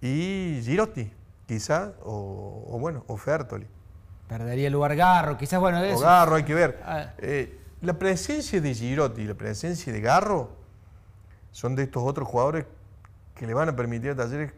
y 0.00 0.60
Girotti, 0.64 1.12
quizá, 1.46 1.92
o, 2.02 2.76
bueno, 2.80 3.04
o 3.06 3.16
Fertoli. 3.16 3.66
Perdería 4.32 4.68
el 4.68 4.72
lugar 4.72 4.96
Garro, 4.96 5.36
quizás, 5.36 5.60
bueno, 5.60 5.78
O 5.94 5.98
Garro, 5.98 6.36
hay 6.36 6.44
que 6.44 6.54
ver. 6.54 6.80
Ah. 6.84 7.12
la 7.82 7.92
presencia 7.98 8.60
de 8.60 8.74
Girotti 8.74 9.22
y 9.22 9.26
la 9.26 9.34
presencia 9.34 9.92
de 9.92 10.00
Garro 10.00 10.56
son 11.50 11.74
de 11.74 11.82
estos 11.82 12.02
otros 12.02 12.26
jugadores 12.26 12.64
que 13.34 13.46
le 13.46 13.52
van 13.52 13.68
a 13.68 13.76
permitir 13.76 14.12
a 14.12 14.16
Talleres 14.16 14.52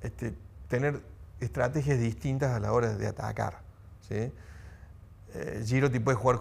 este, 0.00 0.34
tener 0.68 1.02
estrategias 1.38 1.98
distintas 1.98 2.52
a 2.52 2.60
la 2.60 2.72
hora 2.72 2.94
de 2.94 3.06
atacar. 3.06 3.60
¿sí? 4.08 4.32
Eh, 5.34 5.62
Girotti 5.66 5.98
puede 5.98 6.16
jugar 6.16 6.40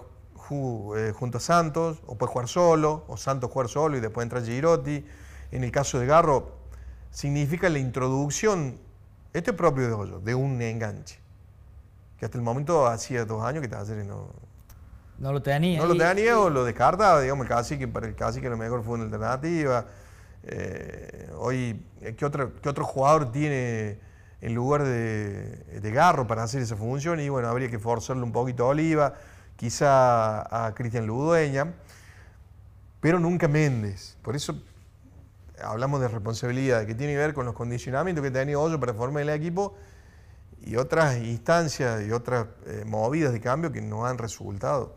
eh, 0.95 1.11
junto 1.13 1.39
a 1.39 1.41
Santos, 1.41 2.01
o 2.05 2.15
puede 2.15 2.31
jugar 2.31 2.47
solo, 2.47 3.03
o 3.07 3.17
Santos 3.17 3.51
jugar 3.51 3.67
solo 3.67 3.97
y 3.97 3.99
después 3.99 4.23
entra 4.23 4.41
Girotti. 4.41 5.05
En 5.51 5.63
el 5.65 5.71
caso 5.71 5.99
de 5.99 6.05
Garro, 6.05 6.55
significa 7.11 7.67
la 7.69 7.79
introducción, 7.79 8.79
este 9.33 9.51
es 9.51 9.57
propio 9.57 9.87
de 9.87 9.93
Hoyo, 9.93 10.19
de 10.19 10.33
un 10.33 10.61
enganche. 10.61 11.22
Que 12.23 12.27
hasta 12.27 12.37
el 12.37 12.43
momento 12.45 12.87
hacía 12.87 13.25
dos 13.25 13.43
años 13.43 13.61
que 13.61 13.67
Talleres 13.67 14.05
no, 14.05 14.29
no 15.19 15.33
lo 15.33 15.43
tenía. 15.43 15.77
No 15.77 15.87
lo 15.87 15.97
tenía 15.97 16.39
o 16.39 16.49
lo 16.49 16.63
descartaba, 16.63 17.19
digamos, 17.19 17.45
casi 17.47 17.77
que 17.77 17.85
para 17.85 18.07
el 18.07 18.15
casi 18.15 18.39
que 18.39 18.47
lo 18.47 18.55
mejor 18.55 18.81
fue 18.81 18.93
una 18.93 19.03
alternativa. 19.03 19.87
Eh, 20.43 21.29
hoy, 21.35 21.85
¿qué 22.15 22.25
otro, 22.25 22.53
¿qué 22.61 22.69
otro 22.69 22.85
jugador 22.85 23.29
tiene 23.29 23.99
en 24.39 24.55
lugar 24.55 24.85
de, 24.85 25.81
de, 25.81 25.91
Garro 25.91 26.25
para 26.25 26.43
hacer 26.43 26.61
esa 26.61 26.77
función? 26.77 27.19
Y 27.19 27.27
bueno, 27.27 27.49
habría 27.49 27.69
que 27.69 27.77
forzarle 27.77 28.23
un 28.23 28.31
poquito 28.31 28.63
a 28.63 28.67
Oliva, 28.67 29.15
quizá 29.57 30.67
a 30.67 30.73
Cristian 30.73 31.05
Ludueña, 31.05 31.73
pero 33.01 33.19
nunca 33.19 33.49
Méndez. 33.49 34.15
Por 34.21 34.37
eso 34.37 34.63
hablamos 35.61 35.99
de 35.99 36.07
responsabilidad, 36.07 36.85
que 36.85 36.95
tiene 36.95 37.11
que 37.11 37.19
ver 37.19 37.33
con 37.33 37.45
los 37.45 37.53
condicionamientos 37.53 38.23
que 38.23 38.31
tenía 38.31 38.57
Hoyo 38.57 38.79
para 38.79 38.93
formar 38.93 39.23
el 39.23 39.29
equipo 39.29 39.75
y 40.65 40.75
otras 40.77 41.17
instancias 41.17 42.05
y 42.07 42.11
otras 42.11 42.47
eh, 42.65 42.83
movidas 42.85 43.33
de 43.33 43.41
cambio 43.41 43.71
que 43.71 43.81
no 43.81 44.05
han 44.05 44.17
resultado. 44.17 44.95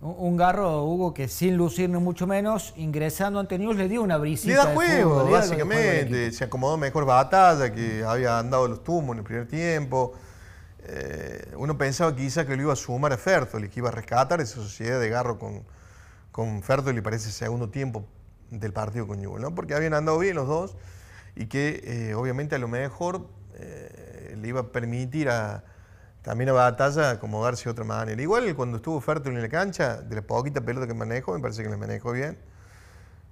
Un 0.00 0.36
garro, 0.36 0.84
Hugo, 0.84 1.12
que 1.12 1.26
sin 1.26 1.56
lucirnos 1.56 2.00
mucho 2.00 2.26
menos, 2.28 2.72
ingresando 2.76 3.40
ante 3.40 3.58
News 3.58 3.76
le 3.76 3.88
dio 3.88 4.00
una 4.00 4.16
brisita. 4.16 4.62
Le 4.62 4.68
da 4.68 4.74
juego, 4.74 5.28
básicamente. 5.28 6.30
Se 6.30 6.44
acomodó 6.44 6.76
mejor 6.76 7.04
batalla, 7.04 7.72
que 7.72 8.04
había 8.04 8.38
andado 8.38 8.68
los 8.68 8.84
tumos 8.84 9.14
en 9.14 9.18
el 9.18 9.24
primer 9.24 9.48
tiempo. 9.48 10.12
Eh, 10.84 11.52
uno 11.56 11.76
pensaba 11.76 12.14
quizá 12.14 12.46
que 12.46 12.54
lo 12.54 12.62
iba 12.62 12.72
a 12.72 12.76
sumar 12.76 13.12
a 13.12 13.18
Fertoli, 13.18 13.68
que 13.68 13.80
iba 13.80 13.88
a 13.88 13.92
rescatar 13.92 14.40
esa 14.40 14.54
sociedad 14.54 15.00
de 15.00 15.08
garro 15.08 15.36
con, 15.36 15.64
con 16.30 16.62
Fertoli 16.62 17.00
para 17.00 17.16
ese 17.16 17.32
segundo 17.32 17.68
tiempo 17.68 18.06
del 18.50 18.72
partido 18.72 19.06
con 19.06 19.20
Newell, 19.20 19.42
¿no? 19.42 19.54
porque 19.54 19.74
habían 19.74 19.94
andado 19.94 20.18
bien 20.18 20.36
los 20.36 20.46
dos 20.46 20.76
y 21.36 21.46
que 21.46 21.82
eh, 21.84 22.14
obviamente 22.14 22.54
a 22.54 22.58
lo 22.58 22.68
mejor 22.68 23.26
eh, 23.54 24.07
le 24.40 24.48
iba 24.48 24.60
a 24.60 24.72
permitir 24.72 25.28
a 25.28 25.64
también 26.22 26.50
a 26.50 26.52
Batalla 26.52 27.12
acomodarse 27.12 27.64
de 27.64 27.70
otra 27.70 27.84
manera. 27.84 28.20
Igual 28.20 28.54
cuando 28.54 28.76
estuvo 28.76 29.00
Fertoli 29.00 29.36
en 29.36 29.42
la 29.42 29.48
cancha, 29.48 29.96
de 29.96 30.16
la 30.16 30.22
poquita 30.22 30.60
pelota 30.60 30.86
que 30.86 30.94
manejó, 30.94 31.32
me 31.32 31.40
parece 31.40 31.62
que 31.62 31.70
le 31.70 31.76
manejó 31.76 32.12
bien. 32.12 32.36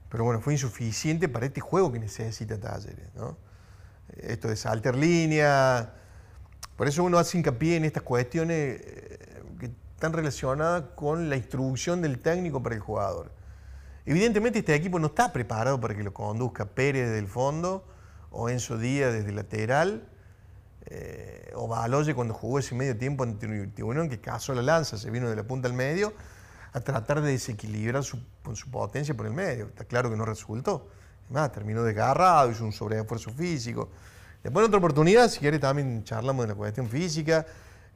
Pero 0.09 0.25
bueno, 0.25 0.41
fue 0.41 0.55
insuficiente 0.55 1.29
para 1.29 1.47
este 1.47 1.61
juego 1.61 1.93
que 1.93 1.99
necesita 1.99 2.59
Talleres. 2.59 3.15
¿no? 3.15 3.37
Esto 4.17 4.49
de 4.49 4.57
saltar 4.57 4.97
línea. 4.97 5.93
Por 6.77 6.89
eso 6.89 7.05
uno 7.05 7.19
hace 7.19 7.37
hincapié 7.37 7.77
en 7.77 7.85
estas 7.85 8.03
cuestiones 8.03 8.81
eh, 8.81 9.43
que 9.59 9.71
están 9.95 10.13
relacionadas 10.13 10.85
con 10.95 11.29
la 11.29 11.37
instrucción 11.37 12.01
del 12.01 12.21
técnico 12.21 12.63
para 12.63 12.77
el 12.77 12.81
jugador. 12.81 13.31
Evidentemente 14.07 14.61
este 14.61 14.75
equipo 14.75 14.99
no 14.99 15.09
está 15.09 15.33
preparado 15.33 15.81
para 15.81 15.95
que 15.95 16.05
lo 16.05 16.15
conduzca 16.15 16.65
Pérez 16.65 17.11
del 17.11 17.27
fondo 17.27 17.85
o 18.31 18.49
Enzo 18.49 18.79
Díaz 18.79 19.13
desde 19.13 19.33
lateral 19.33 20.09
eh, 20.87 21.50
o 21.55 21.66
Baloye 21.66 22.14
cuando 22.14 22.35
jugó 22.35 22.59
ese 22.59 22.75
medio 22.75 22.97
tiempo 22.97 23.25
ante 23.25 23.49
Tiburón, 23.69 24.09
que 24.09 24.21
cazó 24.21 24.55
la 24.55 24.62
lanza, 24.62 24.97
se 24.97 25.11
vino 25.11 25.28
de 25.28 25.37
la 25.37 25.43
punta 25.43 25.69
al 25.69 25.75
medio, 25.75 26.12
a 26.73 26.81
tratar 26.81 27.21
de 27.23 27.33
desequilibrar 27.33 28.05
su, 28.05 28.19
con 28.43 28.55
su 28.55 28.71
potencia 28.71 29.14
por 29.16 29.26
el 29.26 29.33
medio. 29.33 29.66
Está 29.66 29.85
claro 29.85 30.11
que 30.11 30.16
no 30.16 30.25
resultó. 30.25 30.88
Además, 31.26 31.52
terminó 31.52 31.83
desgarrado, 31.83 32.50
hizo 32.50 32.64
un 32.64 32.73
sobreesfuerzo 32.73 33.33
físico. 33.33 33.88
Después, 34.43 34.62
en 34.62 34.69
otra 34.69 34.78
oportunidad, 34.78 35.28
si 35.28 35.40
quiere, 35.40 35.59
también 35.59 36.05
charlamos 36.05 36.45
de 36.45 36.49
la 36.49 36.55
cuestión 36.55 36.88
física. 36.88 37.45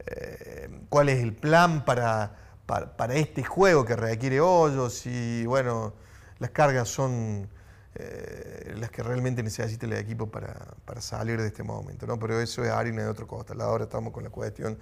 Eh, 0.07 0.69
¿Cuál 0.89 1.11
es 1.11 1.23
el 1.23 1.35
plan 1.35 1.85
para, 1.85 2.35
para, 2.67 3.15
este 3.15 3.45
juego 3.45 3.85
que 3.85 3.95
requiere 3.95 4.41
hoyos? 4.41 5.07
Y 5.07 5.47
bueno, 5.47 5.93
las 6.39 6.51
cargas 6.51 6.89
son 6.89 7.49
eh, 7.97 8.75
las 8.77 8.91
que 8.91 9.03
realmente 9.03 9.43
necesita 9.43 9.87
el 9.87 9.95
equipo 9.95 10.31
para, 10.31 10.55
para, 10.85 11.01
salir 11.01 11.41
de 11.41 11.49
este 11.49 11.63
momento. 11.63 12.07
¿no? 12.07 12.19
Pero 12.19 12.41
eso 12.41 12.65
es 12.65 12.71
harina 12.71 13.03
de 13.03 13.09
otro 13.09 13.27
costal. 13.27 13.61
Ahora 13.61 13.85
estamos 13.85 14.13
con 14.13 14.23
la 14.23 14.31
cuestión 14.31 14.79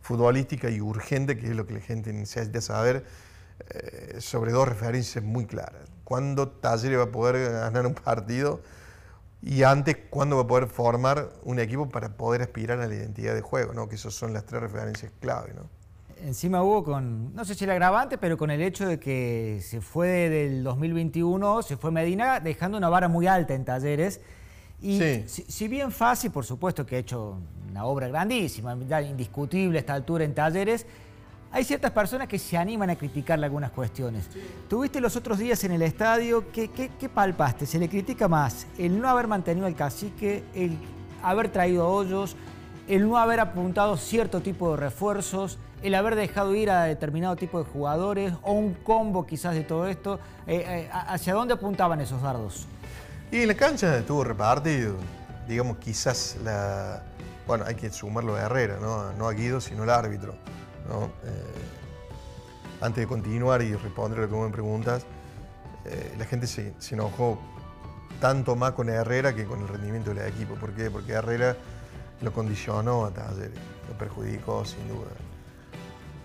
futbolística 0.00 0.68
y 0.68 0.80
urgente, 0.80 1.36
que 1.36 1.46
es 1.46 1.56
lo 1.56 1.66
que 1.66 1.74
la 1.74 1.80
gente 1.80 2.12
necesita 2.12 2.60
saber 2.60 3.04
eh, 3.70 4.16
sobre 4.20 4.52
dos 4.52 4.68
referencias 4.68 5.24
muy 5.24 5.46
claras. 5.46 5.82
¿Cuándo 6.04 6.48
Talleres 6.48 6.98
va 6.98 7.04
a 7.04 7.12
poder 7.12 7.52
ganar 7.52 7.86
un 7.86 7.94
partido? 7.94 8.60
Y 9.42 9.62
antes, 9.62 9.96
¿cuándo 10.10 10.36
va 10.36 10.42
a 10.42 10.46
poder 10.46 10.66
formar 10.66 11.30
un 11.44 11.60
equipo 11.60 11.88
para 11.88 12.16
poder 12.16 12.42
aspirar 12.42 12.80
a 12.80 12.86
la 12.86 12.94
identidad 12.94 13.34
de 13.34 13.40
juego? 13.40 13.72
¿no? 13.72 13.88
Que 13.88 13.96
esas 13.96 14.14
son 14.14 14.32
las 14.32 14.44
tres 14.46 14.62
referencias 14.62 15.12
clave. 15.20 15.54
¿no? 15.54 15.68
Encima 16.24 16.62
hubo 16.62 16.82
con, 16.84 17.34
no 17.34 17.44
sé 17.44 17.54
si 17.54 17.64
el 17.64 17.70
agravante, 17.70 18.18
pero 18.18 18.36
con 18.36 18.50
el 18.50 18.60
hecho 18.60 18.86
de 18.86 18.98
que 18.98 19.60
se 19.62 19.80
fue 19.80 20.28
del 20.28 20.64
2021, 20.64 21.62
se 21.62 21.76
fue 21.76 21.90
Medina 21.90 22.40
dejando 22.40 22.78
una 22.78 22.88
vara 22.88 23.08
muy 23.08 23.26
alta 23.26 23.54
en 23.54 23.64
talleres. 23.64 24.20
Y 24.80 25.00
si, 25.26 25.68
bien 25.68 25.90
fácil, 25.90 26.30
por 26.30 26.44
supuesto 26.44 26.86
que 26.86 26.96
ha 26.96 26.98
hecho 27.00 27.38
una 27.68 27.84
obra 27.84 28.08
grandísima, 28.08 28.76
indiscutible 29.02 29.78
a 29.78 29.80
esta 29.80 29.94
altura 29.94 30.24
en 30.24 30.34
talleres, 30.34 30.86
hay 31.50 31.64
ciertas 31.64 31.90
personas 31.92 32.28
que 32.28 32.38
se 32.38 32.56
animan 32.56 32.90
a 32.90 32.96
criticarle 32.96 33.46
algunas 33.46 33.70
cuestiones. 33.70 34.28
Tuviste 34.68 35.00
los 35.00 35.16
otros 35.16 35.38
días 35.38 35.62
en 35.64 35.72
el 35.72 35.82
estadio, 35.82 36.44
¿qué, 36.52 37.10
palpaste? 37.12 37.66
¿Se 37.66 37.78
le 37.78 37.88
critica 37.88 38.28
más 38.28 38.66
el 38.76 39.00
no 39.00 39.08
haber 39.08 39.26
mantenido 39.26 39.66
al 39.66 39.74
cacique, 39.74 40.44
el 40.54 40.76
haber 41.22 41.48
traído 41.48 41.88
hoyos, 41.88 42.36
el 42.86 43.08
no 43.08 43.16
haber 43.18 43.40
apuntado 43.40 43.96
cierto 43.96 44.40
tipo 44.40 44.72
de 44.72 44.76
refuerzos, 44.76 45.58
el 45.82 45.94
haber 45.94 46.16
dejado 46.16 46.54
ir 46.54 46.70
a 46.70 46.84
determinado 46.84 47.36
tipo 47.36 47.58
de 47.58 47.64
jugadores 47.64 48.32
o 48.42 48.52
un 48.52 48.74
combo 48.74 49.26
quizás 49.26 49.54
de 49.54 49.62
todo 49.62 49.86
esto? 49.88 50.18
Eh, 50.46 50.64
eh, 50.66 50.90
¿Hacia 50.92 51.34
dónde 51.34 51.54
apuntaban 51.54 52.00
esos 52.00 52.22
dardos? 52.22 52.66
Y 53.30 53.42
en 53.42 53.48
la 53.48 53.54
cancha 53.54 53.98
estuvo 53.98 54.24
repartido, 54.24 54.96
digamos, 55.46 55.78
quizás 55.78 56.36
la... 56.42 57.02
Bueno, 57.46 57.64
hay 57.66 57.74
que 57.74 57.90
sumarlo 57.90 58.36
a 58.36 58.42
Herrera, 58.42 58.78
¿no? 58.80 59.12
no 59.12 59.28
a 59.28 59.32
Guido, 59.32 59.60
sino 59.60 59.84
al 59.84 59.90
árbitro. 59.90 60.32
Eh, 60.32 61.32
antes 62.80 63.02
de 63.02 63.06
continuar 63.06 63.62
y 63.62 63.74
responder 63.74 64.18
lo 64.18 64.28
que 64.28 64.36
me 64.36 64.50
preguntas, 64.50 65.04
la 66.18 66.26
gente 66.26 66.46
se, 66.46 66.74
enojó 66.90 67.38
tanto 68.20 68.56
más 68.56 68.72
con 68.72 68.90
Herrera 68.90 69.34
que 69.34 69.46
con 69.46 69.62
el 69.62 69.68
rendimiento 69.68 70.12
del 70.12 70.26
equipo. 70.26 70.54
¿Por 70.54 70.72
qué? 70.72 70.90
Porque 70.90 71.12
Herrera 71.12 71.56
lo 72.20 72.32
condicionó 72.32 73.06
a 73.06 73.10
Talleres, 73.10 73.58
lo 73.88 73.96
perjudicó 73.96 74.64
sin 74.64 74.86
duda. 74.88 75.27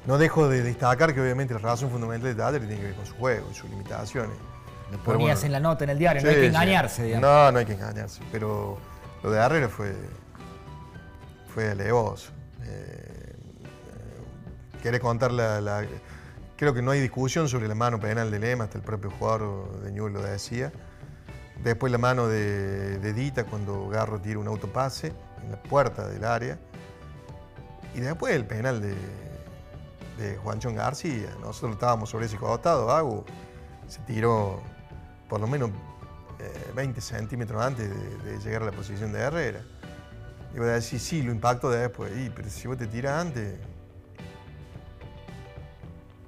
No 0.06 0.18
dejo 0.18 0.50
de 0.50 0.64
destacar 0.64 1.14
que 1.14 1.22
obviamente 1.22 1.54
la 1.54 1.62
razón 1.62 1.90
fundamental 1.90 2.30
de 2.30 2.36
Talleres 2.36 2.68
tiene 2.68 2.82
que 2.82 2.88
ver 2.88 2.96
con 2.96 3.06
su 3.06 3.16
juego 3.16 3.48
y 3.50 3.54
sus 3.54 3.70
limitaciones. 3.70 4.36
Lo 4.92 4.98
ponías 5.00 5.44
en 5.44 5.52
la 5.52 5.60
nota 5.60 5.86
en 5.86 5.92
el 5.92 5.98
diario, 5.98 6.22
no 6.22 6.30
hay 6.30 6.36
que 6.36 6.48
engañarse. 6.48 7.20
No, 7.20 7.52
no 7.52 7.60
hay 7.60 7.66
que 7.66 7.74
engañarse, 7.74 8.22
pero 8.32 8.78
lo 9.24 9.32
de 9.32 9.40
Herrera 9.40 9.70
fue, 9.70 9.96
fue 11.48 11.72
alevoso. 11.72 12.32
Eh, 12.64 13.36
¿Querés 14.82 15.00
contar 15.00 15.32
la, 15.32 15.86
Creo 16.58 16.74
que 16.74 16.82
no 16.82 16.92
hay 16.92 17.00
discusión 17.00 17.48
sobre 17.48 17.68
la 17.68 17.76
mano 17.76 18.00
penal 18.00 18.30
de 18.30 18.40
Lema, 18.40 18.66
hasta 18.66 18.78
el 18.78 18.84
propio 18.84 19.10
jugador 19.12 19.82
de 19.82 19.92
Newell 19.92 20.14
lo 20.14 20.22
decía. 20.22 20.72
Después 21.64 21.92
la 21.92 21.98
mano 21.98 22.28
de, 22.28 23.14
Dita 23.14 23.46
cuando 23.46 23.88
Garro 23.88 24.20
tira 24.20 24.40
un 24.40 24.48
autopase 24.48 25.14
en 25.42 25.52
la 25.52 25.64
puerta 25.64 26.08
del 26.08 26.26
área. 26.26 26.60
Y 27.96 28.02
después 28.02 28.36
el 28.36 28.46
penal 28.46 28.82
de, 28.82 28.96
de 30.18 30.38
Juanchón 30.38 30.76
García. 30.76 31.30
Nosotros 31.42 31.74
estábamos 31.74 32.10
sobre 32.10 32.26
ese 32.26 32.38
costado, 32.38 32.92
Agu 32.92 33.24
se 33.88 34.00
tiró 34.02 34.62
por 35.30 35.40
lo 35.40 35.48
menos 35.48 35.72
20 36.76 37.00
eh, 37.00 37.02
centímetros 37.02 37.62
antes 37.62 37.90
de, 38.24 38.40
llegar 38.40 38.64
a 38.64 38.66
la 38.66 38.72
posición 38.72 39.12
de 39.12 39.20
Herrera. 39.20 39.62
Y 40.54 40.60
voy 40.60 40.70
a 40.70 40.74
decir, 40.74 41.00
sí, 41.00 41.22
lo 41.22 41.32
impacto 41.32 41.70
después. 41.70 42.12
Y, 42.18 42.30
pero 42.30 42.50
si 42.50 42.68
vos 42.68 42.78
te 42.78 42.88
tiras 42.88 43.20
antes, 43.20 43.56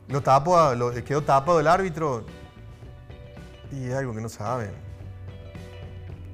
lo 0.07 0.21
tapo, 0.21 0.73
lo, 0.75 0.91
quedó 1.03 1.21
tapado 1.21 1.59
el 1.59 1.67
árbitro 1.67 2.25
y 3.71 3.85
es 3.85 3.95
algo 3.95 4.13
que 4.13 4.21
no 4.21 4.29
saben. 4.29 4.71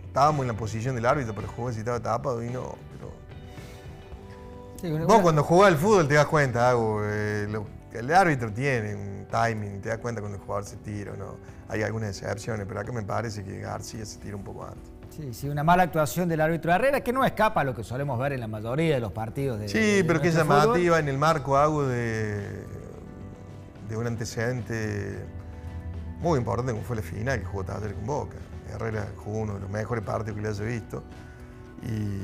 Estábamos 0.08 0.42
en 0.42 0.48
la 0.48 0.54
posición 0.54 0.96
del 0.96 1.06
árbitro, 1.06 1.34
pero 1.34 1.68
el 1.68 1.74
si 1.74 1.80
estaba 1.80 2.00
tapado 2.00 2.44
y 2.44 2.50
no. 2.50 2.76
Pero... 4.82 5.06
Vos 5.08 5.22
cuando 5.22 5.44
jugás 5.44 5.72
al 5.72 5.78
fútbol 5.78 6.08
te 6.08 6.16
das 6.16 6.26
cuenta, 6.26 6.74
eh, 7.04 7.48
el 7.94 8.14
árbitro 8.14 8.52
tiene 8.52 8.96
un 8.96 9.28
timing, 9.30 9.82
te 9.82 9.90
das 9.90 10.00
cuenta 10.00 10.22
cuando 10.22 10.38
el 10.38 10.44
jugador 10.44 10.66
se 10.66 10.78
tira 10.78 11.14
o 11.14 11.18
no. 11.18 11.38
Hay 11.70 11.84
algunas 11.84 12.10
excepciones, 12.10 12.66
pero 12.68 12.80
acá 12.80 12.92
me 12.92 13.04
parece 13.04 13.44
que 13.44 13.60
García 13.60 14.06
se 14.06 14.20
tira 14.20 14.36
un 14.36 14.44
poco 14.44 14.66
antes. 14.66 14.92
Sí, 15.10 15.34
sí, 15.34 15.50
una 15.50 15.64
mala 15.64 15.84
actuación 15.84 16.30
del 16.30 16.40
árbitro 16.40 16.72
Herrera 16.72 17.02
que 17.02 17.12
no 17.12 17.26
escapa 17.26 17.62
a 17.62 17.64
lo 17.66 17.76
que 17.76 17.84
solemos 17.84 18.18
ver 18.18 18.32
en 18.34 18.40
la 18.40 18.48
mayoría 18.48 18.96
de 18.96 19.02
los 19.02 19.12
partidos 19.12 19.60
de 19.60 19.68
Sí, 19.68 20.04
pero 20.08 20.22
que 20.22 20.30
es 20.30 20.36
llamativa 20.36 21.00
en 21.00 21.10
el 21.10 21.18
marco, 21.18 21.58
hago 21.58 21.86
de 21.86 22.66
de 23.92 23.98
un 23.98 24.08
antecedente 24.08 25.26
muy 26.22 26.40
importante 26.40 26.72
como 26.72 26.84
fue 26.84 26.96
la 26.96 27.02
final 27.02 27.40
que 27.40 27.46
jugó 27.46 27.66
Taller 27.66 27.94
con 27.94 28.06
Boca. 28.06 28.38
Herrera 28.74 29.08
jugó 29.18 29.40
uno 29.40 29.56
de 29.56 29.60
los 29.60 29.70
mejores 29.70 30.04
partidos 30.04 30.38
que 30.38 30.42
le 30.42 30.48
haya 30.48 30.64
visto 30.64 31.04
y, 31.84 32.22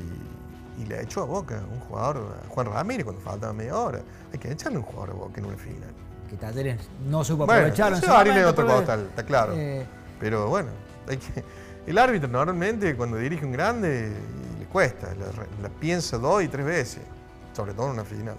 le 0.84 1.02
echó 1.02 1.22
a 1.22 1.24
Boca 1.24 1.60
un 1.70 1.80
jugador, 1.80 2.38
a 2.44 2.48
Juan 2.48 2.66
Ramírez, 2.66 3.04
cuando 3.04 3.22
faltaba 3.22 3.52
media 3.52 3.76
hora. 3.76 4.00
Hay 4.32 4.38
que 4.38 4.52
echarle 4.52 4.78
un 4.78 4.84
jugador 4.84 5.10
a 5.10 5.14
Boca 5.14 5.40
en 5.40 5.46
una 5.46 5.56
final. 5.56 5.90
Que 6.28 6.36
Talleres 6.36 6.78
no 7.08 7.24
supo 7.24 7.44
aprovecharlo. 7.44 7.98
Bueno, 8.00 8.32
en 8.32 8.44
otro 8.44 8.66
costal, 8.66 9.06
está 9.08 9.24
claro. 9.24 9.54
Eh, 9.56 9.86
Pero 10.20 10.48
bueno, 10.48 10.68
el 11.86 11.98
árbitro 11.98 12.28
normalmente 12.28 12.94
cuando 12.96 13.16
dirige 13.16 13.44
un 13.44 13.52
grande 13.52 14.12
le 14.58 14.66
cuesta, 14.66 15.08
la, 15.62 15.68
piensa 15.68 16.18
dos 16.18 16.42
y 16.42 16.48
tres 16.48 16.66
veces, 16.66 17.02
sobre 17.54 17.72
todo 17.72 17.86
en 17.86 17.92
una 17.92 18.04
final. 18.04 18.36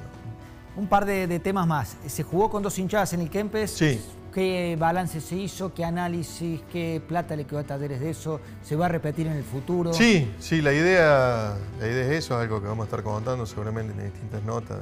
Un 0.76 0.88
par 0.88 1.06
de, 1.06 1.40
temas 1.40 1.68
más. 1.68 1.98
Se 2.08 2.24
jugó 2.24 2.50
con 2.50 2.62
dos 2.62 2.78
hinchadas 2.78 3.14
en 3.14 3.22
el 3.22 3.30
Kempes. 3.30 3.72
Sí. 3.72 4.02
¿Qué 4.34 4.76
balance 4.80 5.22
se 5.22 5.36
hizo? 5.36 5.74
¿Qué 5.74 5.84
análisis? 5.84 6.62
¿Qué 6.72 7.02
plata 7.06 7.36
le 7.36 7.46
quedó 7.46 7.60
a 7.60 7.64
Talleres 7.64 8.00
de 8.00 8.12
eso? 8.12 8.40
¿Se 8.62 8.76
va 8.76 8.86
a 8.86 8.90
repetir 8.90 9.26
en 9.26 9.34
el 9.34 9.44
futuro? 9.44 9.92
Sí, 9.92 10.32
sí, 10.40 10.62
la 10.62 10.72
idea, 10.72 11.56
la 11.80 11.88
idea 11.88 12.06
es 12.06 12.26
eso, 12.26 12.38
algo 12.38 12.62
que 12.62 12.68
vamos 12.68 12.84
a 12.84 12.86
estar 12.86 13.02
contando 13.02 13.46
seguramente 13.48 13.94
en 13.94 14.12
distintas 14.12 14.44
notas 14.44 14.80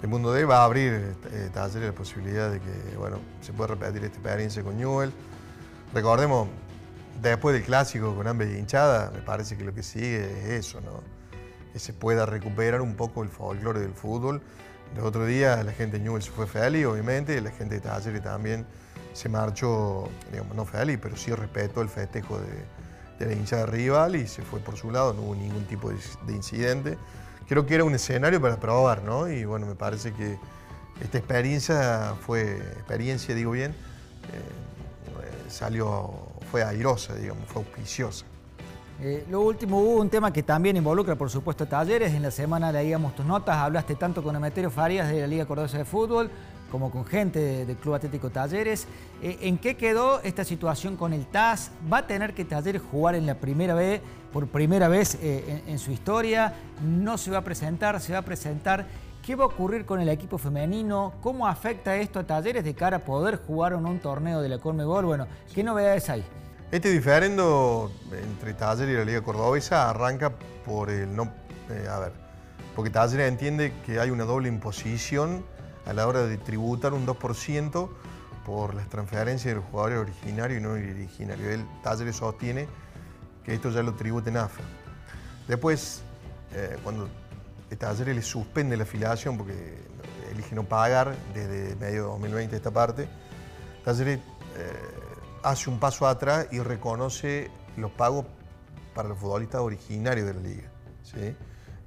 de, 0.00 0.06
Mundo 0.06 0.32
D. 0.32 0.44
Va 0.44 0.62
a 0.62 0.64
abrir 0.64 1.14
eh, 1.32 1.50
Talleres 1.52 1.88
la 1.88 1.94
posibilidad 1.94 2.50
de 2.50 2.60
que 2.60 2.96
bueno, 2.96 3.18
se 3.42 3.52
pueda 3.52 3.74
repetir 3.74 4.04
esta 4.04 4.18
experiencia 4.18 4.62
con 4.62 4.78
Newell. 4.78 5.12
Recordemos, 5.92 6.48
después 7.20 7.54
del 7.54 7.64
clásico 7.64 8.14
con 8.14 8.26
hambre 8.26 8.50
y 8.50 8.58
hinchada, 8.58 9.10
me 9.10 9.20
parece 9.20 9.58
que 9.58 9.64
lo 9.64 9.74
que 9.74 9.82
sigue 9.82 10.24
es 10.24 10.66
eso, 10.66 10.80
¿no? 10.80 11.02
Que 11.72 11.78
se 11.78 11.92
pueda 11.92 12.24
recuperar 12.24 12.80
un 12.80 12.94
poco 12.94 13.22
el 13.22 13.28
folclore 13.28 13.80
del 13.80 13.92
fútbol 13.92 14.40
el 14.96 15.02
otro 15.02 15.26
día 15.26 15.62
la 15.62 15.72
gente 15.72 15.98
de 15.98 16.04
Newell 16.04 16.22
se 16.22 16.30
fue 16.30 16.46
feliz, 16.46 16.86
obviamente, 16.86 17.40
la 17.40 17.50
gente 17.50 17.76
de 17.76 17.80
Talleres 17.80 18.22
también 18.22 18.66
se 19.12 19.28
marchó, 19.28 20.08
digamos, 20.30 20.54
no 20.54 20.64
feliz, 20.64 20.98
pero 21.02 21.16
sí 21.16 21.32
respetó 21.32 21.82
el 21.82 21.88
festejo 21.88 22.38
de, 22.38 23.26
la 23.26 23.32
hinchada 23.32 23.66
rival 23.66 24.14
y 24.14 24.28
se 24.28 24.42
fue 24.42 24.60
por 24.60 24.76
su 24.76 24.92
lado, 24.92 25.12
no 25.12 25.22
hubo 25.22 25.34
ningún 25.34 25.64
tipo 25.64 25.90
de, 25.90 26.32
incidente. 26.32 26.96
Creo 27.48 27.66
que 27.66 27.74
era 27.74 27.84
un 27.84 27.94
escenario 27.94 28.40
para 28.40 28.60
probar, 28.60 29.02
¿no? 29.02 29.28
Y 29.28 29.44
bueno, 29.44 29.66
me 29.66 29.74
parece 29.74 30.12
que 30.12 30.38
esta 31.02 31.18
experiencia 31.18 32.14
fue, 32.24 32.58
experiencia 32.58 33.34
digo 33.34 33.50
bien, 33.50 33.72
eh, 33.72 35.50
salió, 35.50 36.12
fue 36.50 36.62
airosa, 36.62 37.14
digamos, 37.14 37.48
fue 37.48 37.62
auspiciosa. 37.62 38.24
Eh, 39.00 39.24
lo 39.30 39.42
último, 39.42 39.78
hubo 39.78 40.00
un 40.00 40.10
tema 40.10 40.32
que 40.32 40.42
también 40.42 40.76
involucra, 40.76 41.14
por 41.14 41.30
supuesto, 41.30 41.66
talleres. 41.66 42.12
En 42.14 42.22
la 42.22 42.30
semana 42.30 42.72
leíamos 42.72 43.14
tus 43.14 43.24
notas, 43.24 43.56
hablaste 43.56 43.94
tanto 43.94 44.22
con 44.22 44.34
Emeterio 44.34 44.70
Farías 44.70 45.08
de 45.08 45.20
la 45.20 45.26
Liga 45.26 45.46
Cordobesa 45.46 45.78
de 45.78 45.84
Fútbol 45.84 46.30
como 46.70 46.90
con 46.90 47.04
gente 47.04 47.64
del 47.64 47.76
Club 47.76 47.94
Atlético 47.94 48.30
Talleres. 48.30 48.86
Eh, 49.22 49.38
¿En 49.42 49.58
qué 49.58 49.76
quedó 49.76 50.20
esta 50.22 50.44
situación 50.44 50.96
con 50.96 51.12
el 51.12 51.26
TAS? 51.26 51.70
¿Va 51.90 51.98
a 51.98 52.06
tener 52.06 52.34
que 52.34 52.44
Talleres 52.44 52.82
jugar 52.82 53.14
en 53.14 53.26
la 53.26 53.34
primera 53.34 53.74
vez, 53.74 54.00
por 54.32 54.46
primera 54.48 54.88
vez 54.88 55.16
eh, 55.22 55.62
en, 55.66 55.78
su 55.78 55.90
historia? 55.90 56.54
¿No 56.82 57.18
se 57.18 57.30
va 57.30 57.38
a 57.38 57.44
presentar? 57.44 58.00
¿Se 58.00 58.12
va 58.12 58.18
a 58.18 58.22
presentar? 58.22 58.86
¿Qué 59.24 59.34
va 59.34 59.44
a 59.44 59.48
ocurrir 59.48 59.84
con 59.84 60.00
el 60.00 60.08
equipo 60.08 60.38
femenino? 60.38 61.12
¿Cómo 61.22 61.46
afecta 61.46 61.96
esto 61.96 62.20
a 62.20 62.24
Talleres 62.24 62.64
de 62.64 62.74
cara 62.74 62.98
a 62.98 63.04
poder 63.04 63.36
jugar 63.36 63.72
en 63.72 63.86
un 63.86 63.98
torneo 63.98 64.40
de 64.40 64.48
la 64.48 64.58
Conmebol? 64.58 65.04
Bueno, 65.04 65.26
¿qué 65.54 65.62
novedades 65.62 66.08
hay? 66.10 66.24
Este 66.70 66.90
diferendo 66.90 67.90
entre 68.12 68.52
Taller 68.52 68.90
y 68.90 68.92
la 68.92 69.04
Liga 69.06 69.22
Cordobesa 69.22 69.88
arranca 69.88 70.34
por 70.66 70.90
el 70.90 71.16
no. 71.16 71.32
Eh, 71.70 71.88
a 71.90 71.98
ver, 71.98 72.12
porque 72.76 72.90
Taller 72.90 73.20
entiende 73.20 73.72
que 73.86 74.00
hay 74.00 74.10
una 74.10 74.24
doble 74.24 74.50
imposición 74.50 75.46
a 75.86 75.94
la 75.94 76.06
hora 76.06 76.26
de 76.26 76.36
tributar 76.36 76.92
un 76.92 77.06
2% 77.06 77.88
por 78.44 78.74
las 78.74 78.86
transferencias 78.90 79.54
de 79.54 79.54
los 79.54 79.64
jugadores 79.70 79.98
originarios 79.98 80.60
y 80.60 80.62
no 80.62 80.72
originarios. 80.72 81.48
El 81.48 81.64
Talleres 81.82 82.16
sostiene 82.16 82.68
que 83.44 83.54
esto 83.54 83.70
ya 83.70 83.82
lo 83.82 83.94
tributa 83.94 84.28
en 84.28 84.36
AFA. 84.36 84.62
Después, 85.46 86.02
eh, 86.52 86.76
cuando 86.84 87.08
el 87.70 87.78
Talleres 87.78 88.14
le 88.14 88.22
suspende 88.22 88.76
la 88.76 88.82
afiliación 88.82 89.38
porque 89.38 89.78
elige 90.30 90.54
no 90.54 90.64
pagar 90.64 91.14
desde 91.32 91.76
medio 91.76 92.02
de 92.02 92.08
2020 92.08 92.56
esta 92.56 92.70
parte, 92.70 93.08
Talleres 93.86 94.18
hace 95.42 95.70
un 95.70 95.78
paso 95.78 96.06
atrás 96.06 96.48
y 96.50 96.60
reconoce 96.60 97.50
los 97.76 97.90
pagos 97.90 98.26
para 98.94 99.08
los 99.08 99.18
futbolistas 99.18 99.60
originarios 99.60 100.26
de 100.26 100.34
la 100.34 100.40
liga. 100.40 100.70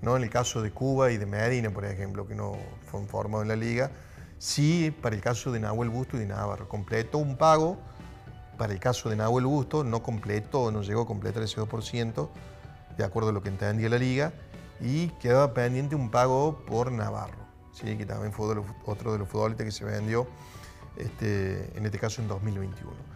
No 0.01 0.17
en 0.17 0.23
el 0.23 0.29
caso 0.29 0.61
de 0.61 0.71
Cuba 0.71 1.11
y 1.11 1.17
de 1.17 1.25
Medina, 1.25 1.69
por 1.69 1.85
ejemplo, 1.85 2.27
que 2.27 2.35
no 2.35 2.53
fueron 2.85 3.07
formados 3.07 3.43
en 3.43 3.49
la 3.49 3.55
liga. 3.55 3.91
Sí, 4.39 4.95
para 5.01 5.15
el 5.15 5.21
caso 5.21 5.51
de 5.51 5.59
Nahuel 5.59 5.89
Busto 5.89 6.17
y 6.17 6.21
de 6.21 6.25
Navarro. 6.25 6.67
Completó 6.67 7.19
un 7.19 7.37
pago 7.37 7.77
para 8.57 8.73
el 8.73 8.79
caso 8.79 9.09
de 9.09 9.15
Nahuel 9.15 9.45
Busto, 9.45 9.83
no 9.83 10.03
completó, 10.03 10.71
no 10.71 10.81
llegó 10.83 11.01
a 11.01 11.05
completar 11.05 11.41
ese 11.43 11.59
2%, 11.59 12.29
de 12.95 13.03
acuerdo 13.03 13.29
a 13.29 13.31
lo 13.33 13.41
que 13.41 13.49
entendía 13.49 13.89
la 13.89 13.97
liga, 13.97 14.33
y 14.79 15.09
quedaba 15.19 15.53
pendiente 15.53 15.95
un 15.95 16.11
pago 16.11 16.63
por 16.67 16.91
Navarro, 16.91 17.39
¿sí? 17.73 17.97
que 17.97 18.05
también 18.05 18.31
fue 18.31 18.55
otro 18.85 19.13
de 19.13 19.19
los 19.19 19.27
futbolistas 19.27 19.65
que 19.65 19.71
se 19.71 19.83
vendió, 19.83 20.27
este, 20.95 21.75
en 21.75 21.85
este 21.85 21.97
caso 21.97 22.21
en 22.21 22.27
2021. 22.27 23.10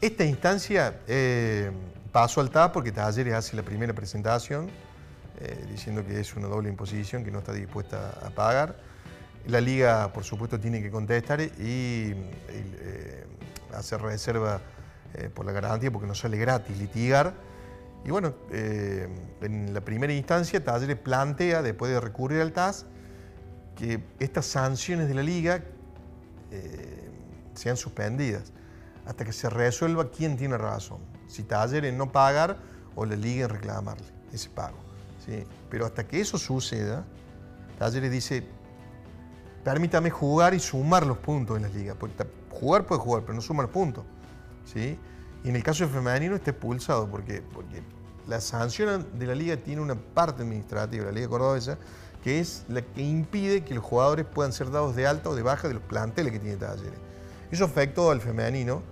Esta 0.00 0.24
instancia 0.24 1.00
eh, 1.08 1.72
pasó 2.12 2.40
al 2.40 2.50
TAP 2.50 2.72
porque 2.72 2.92
Talleres 2.92 3.34
hace 3.34 3.56
la 3.56 3.64
primera 3.64 3.92
presentación 3.92 4.68
eh, 5.40 5.66
diciendo 5.68 6.06
que 6.06 6.20
es 6.20 6.36
una 6.36 6.46
doble 6.46 6.68
imposición, 6.68 7.24
que 7.24 7.32
no 7.32 7.40
está 7.40 7.52
dispuesta 7.52 8.16
a 8.22 8.30
pagar. 8.30 8.76
La 9.48 9.60
liga, 9.60 10.12
por 10.12 10.22
supuesto, 10.22 10.60
tiene 10.60 10.80
que 10.80 10.92
contestar 10.92 11.40
y, 11.40 12.14
eh, 12.48 13.26
hacer 13.74 14.00
reserva 14.00 14.60
por 15.34 15.46
la 15.46 15.52
garantía 15.52 15.90
porque 15.90 16.06
no 16.06 16.14
sale 16.14 16.38
gratis 16.38 16.78
litigar. 16.78 17.34
Y 18.04 18.10
bueno, 18.10 18.34
en 18.52 19.74
la 19.74 19.80
primera 19.80 20.12
instancia 20.12 20.62
Talleres 20.62 20.96
plantea, 20.96 21.62
después 21.62 21.90
de 21.90 21.98
recurrir 22.00 22.40
al 22.40 22.52
TAS, 22.52 22.86
que 23.74 24.00
estas 24.20 24.46
sanciones 24.46 25.08
de 25.08 25.14
la 25.14 25.22
liga 25.22 25.64
sean 27.54 27.76
suspendidas 27.76 28.52
hasta 29.08 29.24
que 29.24 29.32
se 29.32 29.48
resuelva 29.48 30.10
quién 30.10 30.36
tiene 30.36 30.58
razón. 30.58 30.98
Si 31.26 31.42
Talleres 31.42 31.90
en 31.90 31.96
no 31.96 32.12
pagar 32.12 32.58
o 32.94 33.06
la 33.06 33.16
liga 33.16 33.46
en 33.46 33.48
reclamarle 33.48 34.06
ese 34.34 34.50
pago. 34.50 34.76
¿sí? 35.24 35.44
Pero 35.70 35.86
hasta 35.86 36.06
que 36.06 36.20
eso 36.20 36.36
suceda, 36.36 37.06
Talleres 37.78 38.10
dice, 38.10 38.46
permítame 39.64 40.10
jugar 40.10 40.52
y 40.52 40.60
sumar 40.60 41.06
los 41.06 41.16
puntos 41.16 41.56
en 41.56 41.62
la 41.62 41.70
liga. 41.70 41.94
Porque 41.94 42.26
jugar 42.50 42.86
puede 42.86 43.00
jugar, 43.00 43.22
pero 43.22 43.32
no 43.32 43.40
suma 43.40 43.62
los 43.62 43.72
puntos. 43.72 44.04
¿sí? 44.66 44.98
Y 45.42 45.48
en 45.48 45.56
el 45.56 45.62
caso 45.62 45.86
de 45.86 45.90
femenino 45.90 46.36
está 46.36 46.50
expulsado 46.50 47.08
porque, 47.08 47.40
porque 47.40 47.82
la 48.26 48.42
sanción 48.42 49.18
de 49.18 49.26
la 49.26 49.34
liga 49.34 49.56
tiene 49.56 49.80
una 49.80 49.94
parte 49.94 50.42
administrativa, 50.42 51.06
la 51.06 51.12
liga 51.12 51.28
cordobesa, 51.28 51.78
que 52.22 52.40
es 52.40 52.66
la 52.68 52.82
que 52.82 53.00
impide 53.00 53.64
que 53.64 53.72
los 53.72 53.84
jugadores 53.84 54.26
puedan 54.26 54.52
ser 54.52 54.70
dados 54.70 54.94
de 54.94 55.06
alta 55.06 55.30
o 55.30 55.34
de 55.34 55.40
baja 55.40 55.66
de 55.66 55.74
los 55.74 55.82
planteles 55.84 56.30
que 56.30 56.40
tiene 56.40 56.58
Talleres. 56.58 57.00
Eso 57.50 57.64
afectó 57.64 58.10
al 58.10 58.20
femenino 58.20 58.82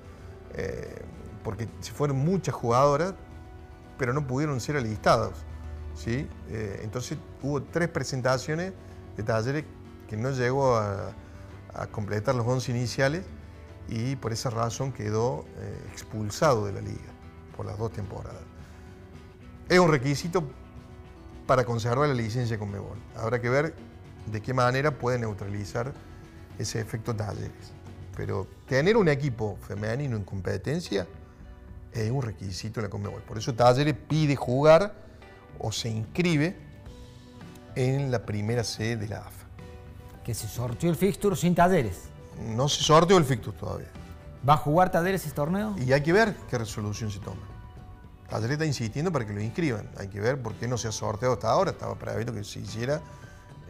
eh, 0.54 1.02
porque 1.42 1.68
se 1.80 1.92
fueron 1.92 2.18
muchas 2.18 2.54
jugadoras, 2.54 3.14
pero 3.98 4.12
no 4.12 4.26
pudieron 4.26 4.60
ser 4.60 4.76
alistados. 4.76 5.44
¿sí? 5.94 6.28
Eh, 6.48 6.80
entonces 6.82 7.18
hubo 7.42 7.62
tres 7.62 7.88
presentaciones 7.88 8.72
de 9.16 9.22
talleres 9.22 9.64
que 10.08 10.16
no 10.16 10.30
llegó 10.30 10.76
a, 10.76 11.12
completar 11.92 12.34
los 12.34 12.46
11 12.46 12.70
iniciales 12.70 13.26
y 13.86 14.16
por 14.16 14.32
esa 14.32 14.48
razón 14.48 14.92
quedó 14.92 15.44
eh, 15.58 15.88
expulsado 15.92 16.64
de 16.64 16.72
la 16.72 16.80
liga 16.80 17.12
por 17.54 17.66
las 17.66 17.76
dos 17.76 17.92
temporadas. 17.92 18.40
Es 19.68 19.78
un 19.78 19.90
requisito 19.90 20.42
para 21.46 21.64
conservar 21.64 22.08
la 22.08 22.14
licencia 22.14 22.58
con 22.58 22.70
Mebol. 22.70 22.96
Habrá 23.14 23.42
que 23.42 23.50
ver 23.50 23.74
de 24.24 24.40
qué 24.40 24.54
manera 24.54 24.92
puede 24.92 25.18
neutralizar 25.18 25.92
ese 26.58 26.80
efecto 26.80 27.14
talleres. 27.14 27.72
Pero 28.16 28.46
tener 28.66 28.96
un 28.96 29.08
equipo 29.08 29.58
femenino 29.60 30.16
en 30.16 30.24
competencia 30.24 31.06
es 31.92 32.10
un 32.10 32.22
requisito 32.22 32.80
en 32.80 32.84
la 32.84 32.90
Conmebol. 32.90 33.22
Por 33.22 33.38
eso 33.38 33.54
Talleres 33.54 33.94
pide 34.08 34.34
jugar 34.34 34.94
o 35.58 35.70
se 35.70 35.90
inscribe 35.90 36.56
en 37.74 38.10
la 38.10 38.24
primera 38.24 38.64
sede 38.64 38.96
de 38.96 39.08
la 39.08 39.18
AFA. 39.18 39.46
Que 40.24 40.34
se 40.34 40.48
sorteó 40.48 40.90
el 40.90 40.96
fixture 40.96 41.36
sin 41.36 41.54
Talleres. 41.54 42.04
No 42.40 42.68
se 42.68 42.82
sorteó 42.82 43.18
el 43.18 43.24
fixture 43.24 43.56
todavía. 43.56 43.88
¿Va 44.48 44.54
a 44.54 44.58
jugar 44.58 44.90
Talleres 44.90 45.24
ese 45.24 45.34
torneo? 45.34 45.76
Y 45.78 45.92
hay 45.92 46.02
que 46.02 46.12
ver 46.12 46.34
qué 46.48 46.56
resolución 46.58 47.10
se 47.10 47.18
toma. 47.18 47.42
Talleres 48.30 48.52
está 48.52 48.66
insistiendo 48.66 49.12
para 49.12 49.26
que 49.26 49.32
lo 49.32 49.42
inscriban. 49.42 49.88
Hay 49.98 50.08
que 50.08 50.20
ver 50.20 50.40
por 50.40 50.54
qué 50.54 50.66
no 50.66 50.78
se 50.78 50.88
ha 50.88 50.92
sorteado 50.92 51.34
hasta 51.34 51.50
ahora. 51.50 51.70
Estaba 51.70 51.94
previsto 51.96 52.32
que 52.32 52.44
se 52.44 52.60
hiciera 52.60 53.00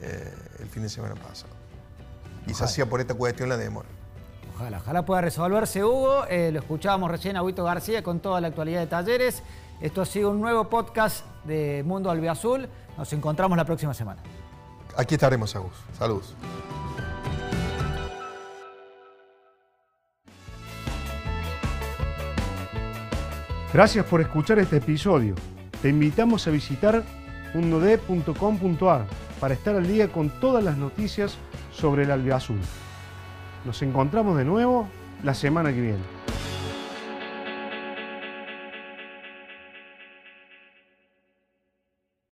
eh, 0.01 0.33
el 0.61 0.69
fin 0.69 0.85
de 0.85 0.89
semana 0.89 1.15
pasado. 1.17 1.53
Quizás 2.47 2.73
sea 2.73 2.87
por 2.87 3.01
esta 3.01 3.15
cuestión 3.15 3.49
la 3.49 3.57
demora. 3.57 3.89
Ojalá, 4.57 4.79
ojalá 4.79 5.05
pueda 5.05 5.21
resolverse, 5.21 5.85
Hugo. 5.85 6.25
Eh, 6.31 6.51
lo 6.51 6.61
escuchábamos 6.61 7.11
recién 7.11 7.37
a 7.37 7.43
Huito 7.43 7.63
García 7.63 8.03
con 8.03 8.21
toda 8.21 8.41
la 8.41 8.49
actualidad 8.49 8.81
de 8.81 8.87
talleres. 8.87 9.43
Esto 9.83 10.01
ha 10.01 10.07
sido 10.07 10.31
un 10.31 10.41
nuevo 10.41 10.71
podcast 10.71 11.27
de 11.45 11.83
Mundo 11.85 12.11
Albiazul. 12.11 12.67
Nos 12.97 13.13
encontramos 13.13 13.59
la 13.59 13.67
próxima 13.67 13.93
semana. 13.93 14.23
Aquí 14.97 15.17
estaremos, 15.17 15.55
Agus. 15.55 15.75
Saludos. 15.99 16.35
Gracias 23.75 24.07
por 24.07 24.23
escuchar 24.23 24.59
este 24.59 24.79
episodio. 24.79 25.35
Te 25.83 25.91
invitamos 25.91 26.47
a 26.47 26.51
visitar 26.51 27.03
mundod.com.ar 27.53 29.05
para 29.39 29.53
estar 29.53 29.77
al 29.77 29.87
día 29.87 30.09
con 30.09 30.31
todas 30.41 30.65
las 30.65 30.79
noticias 30.79 31.37
sobre 31.73 32.05
el 32.05 32.11
albiazul. 32.11 32.59
Nos 33.67 33.83
encontramos 33.83 34.39
de 34.39 34.45
nuevo 34.45 34.87
la 35.25 35.35
semana 35.35 35.73
que 35.73 35.81
viene. 35.81 36.16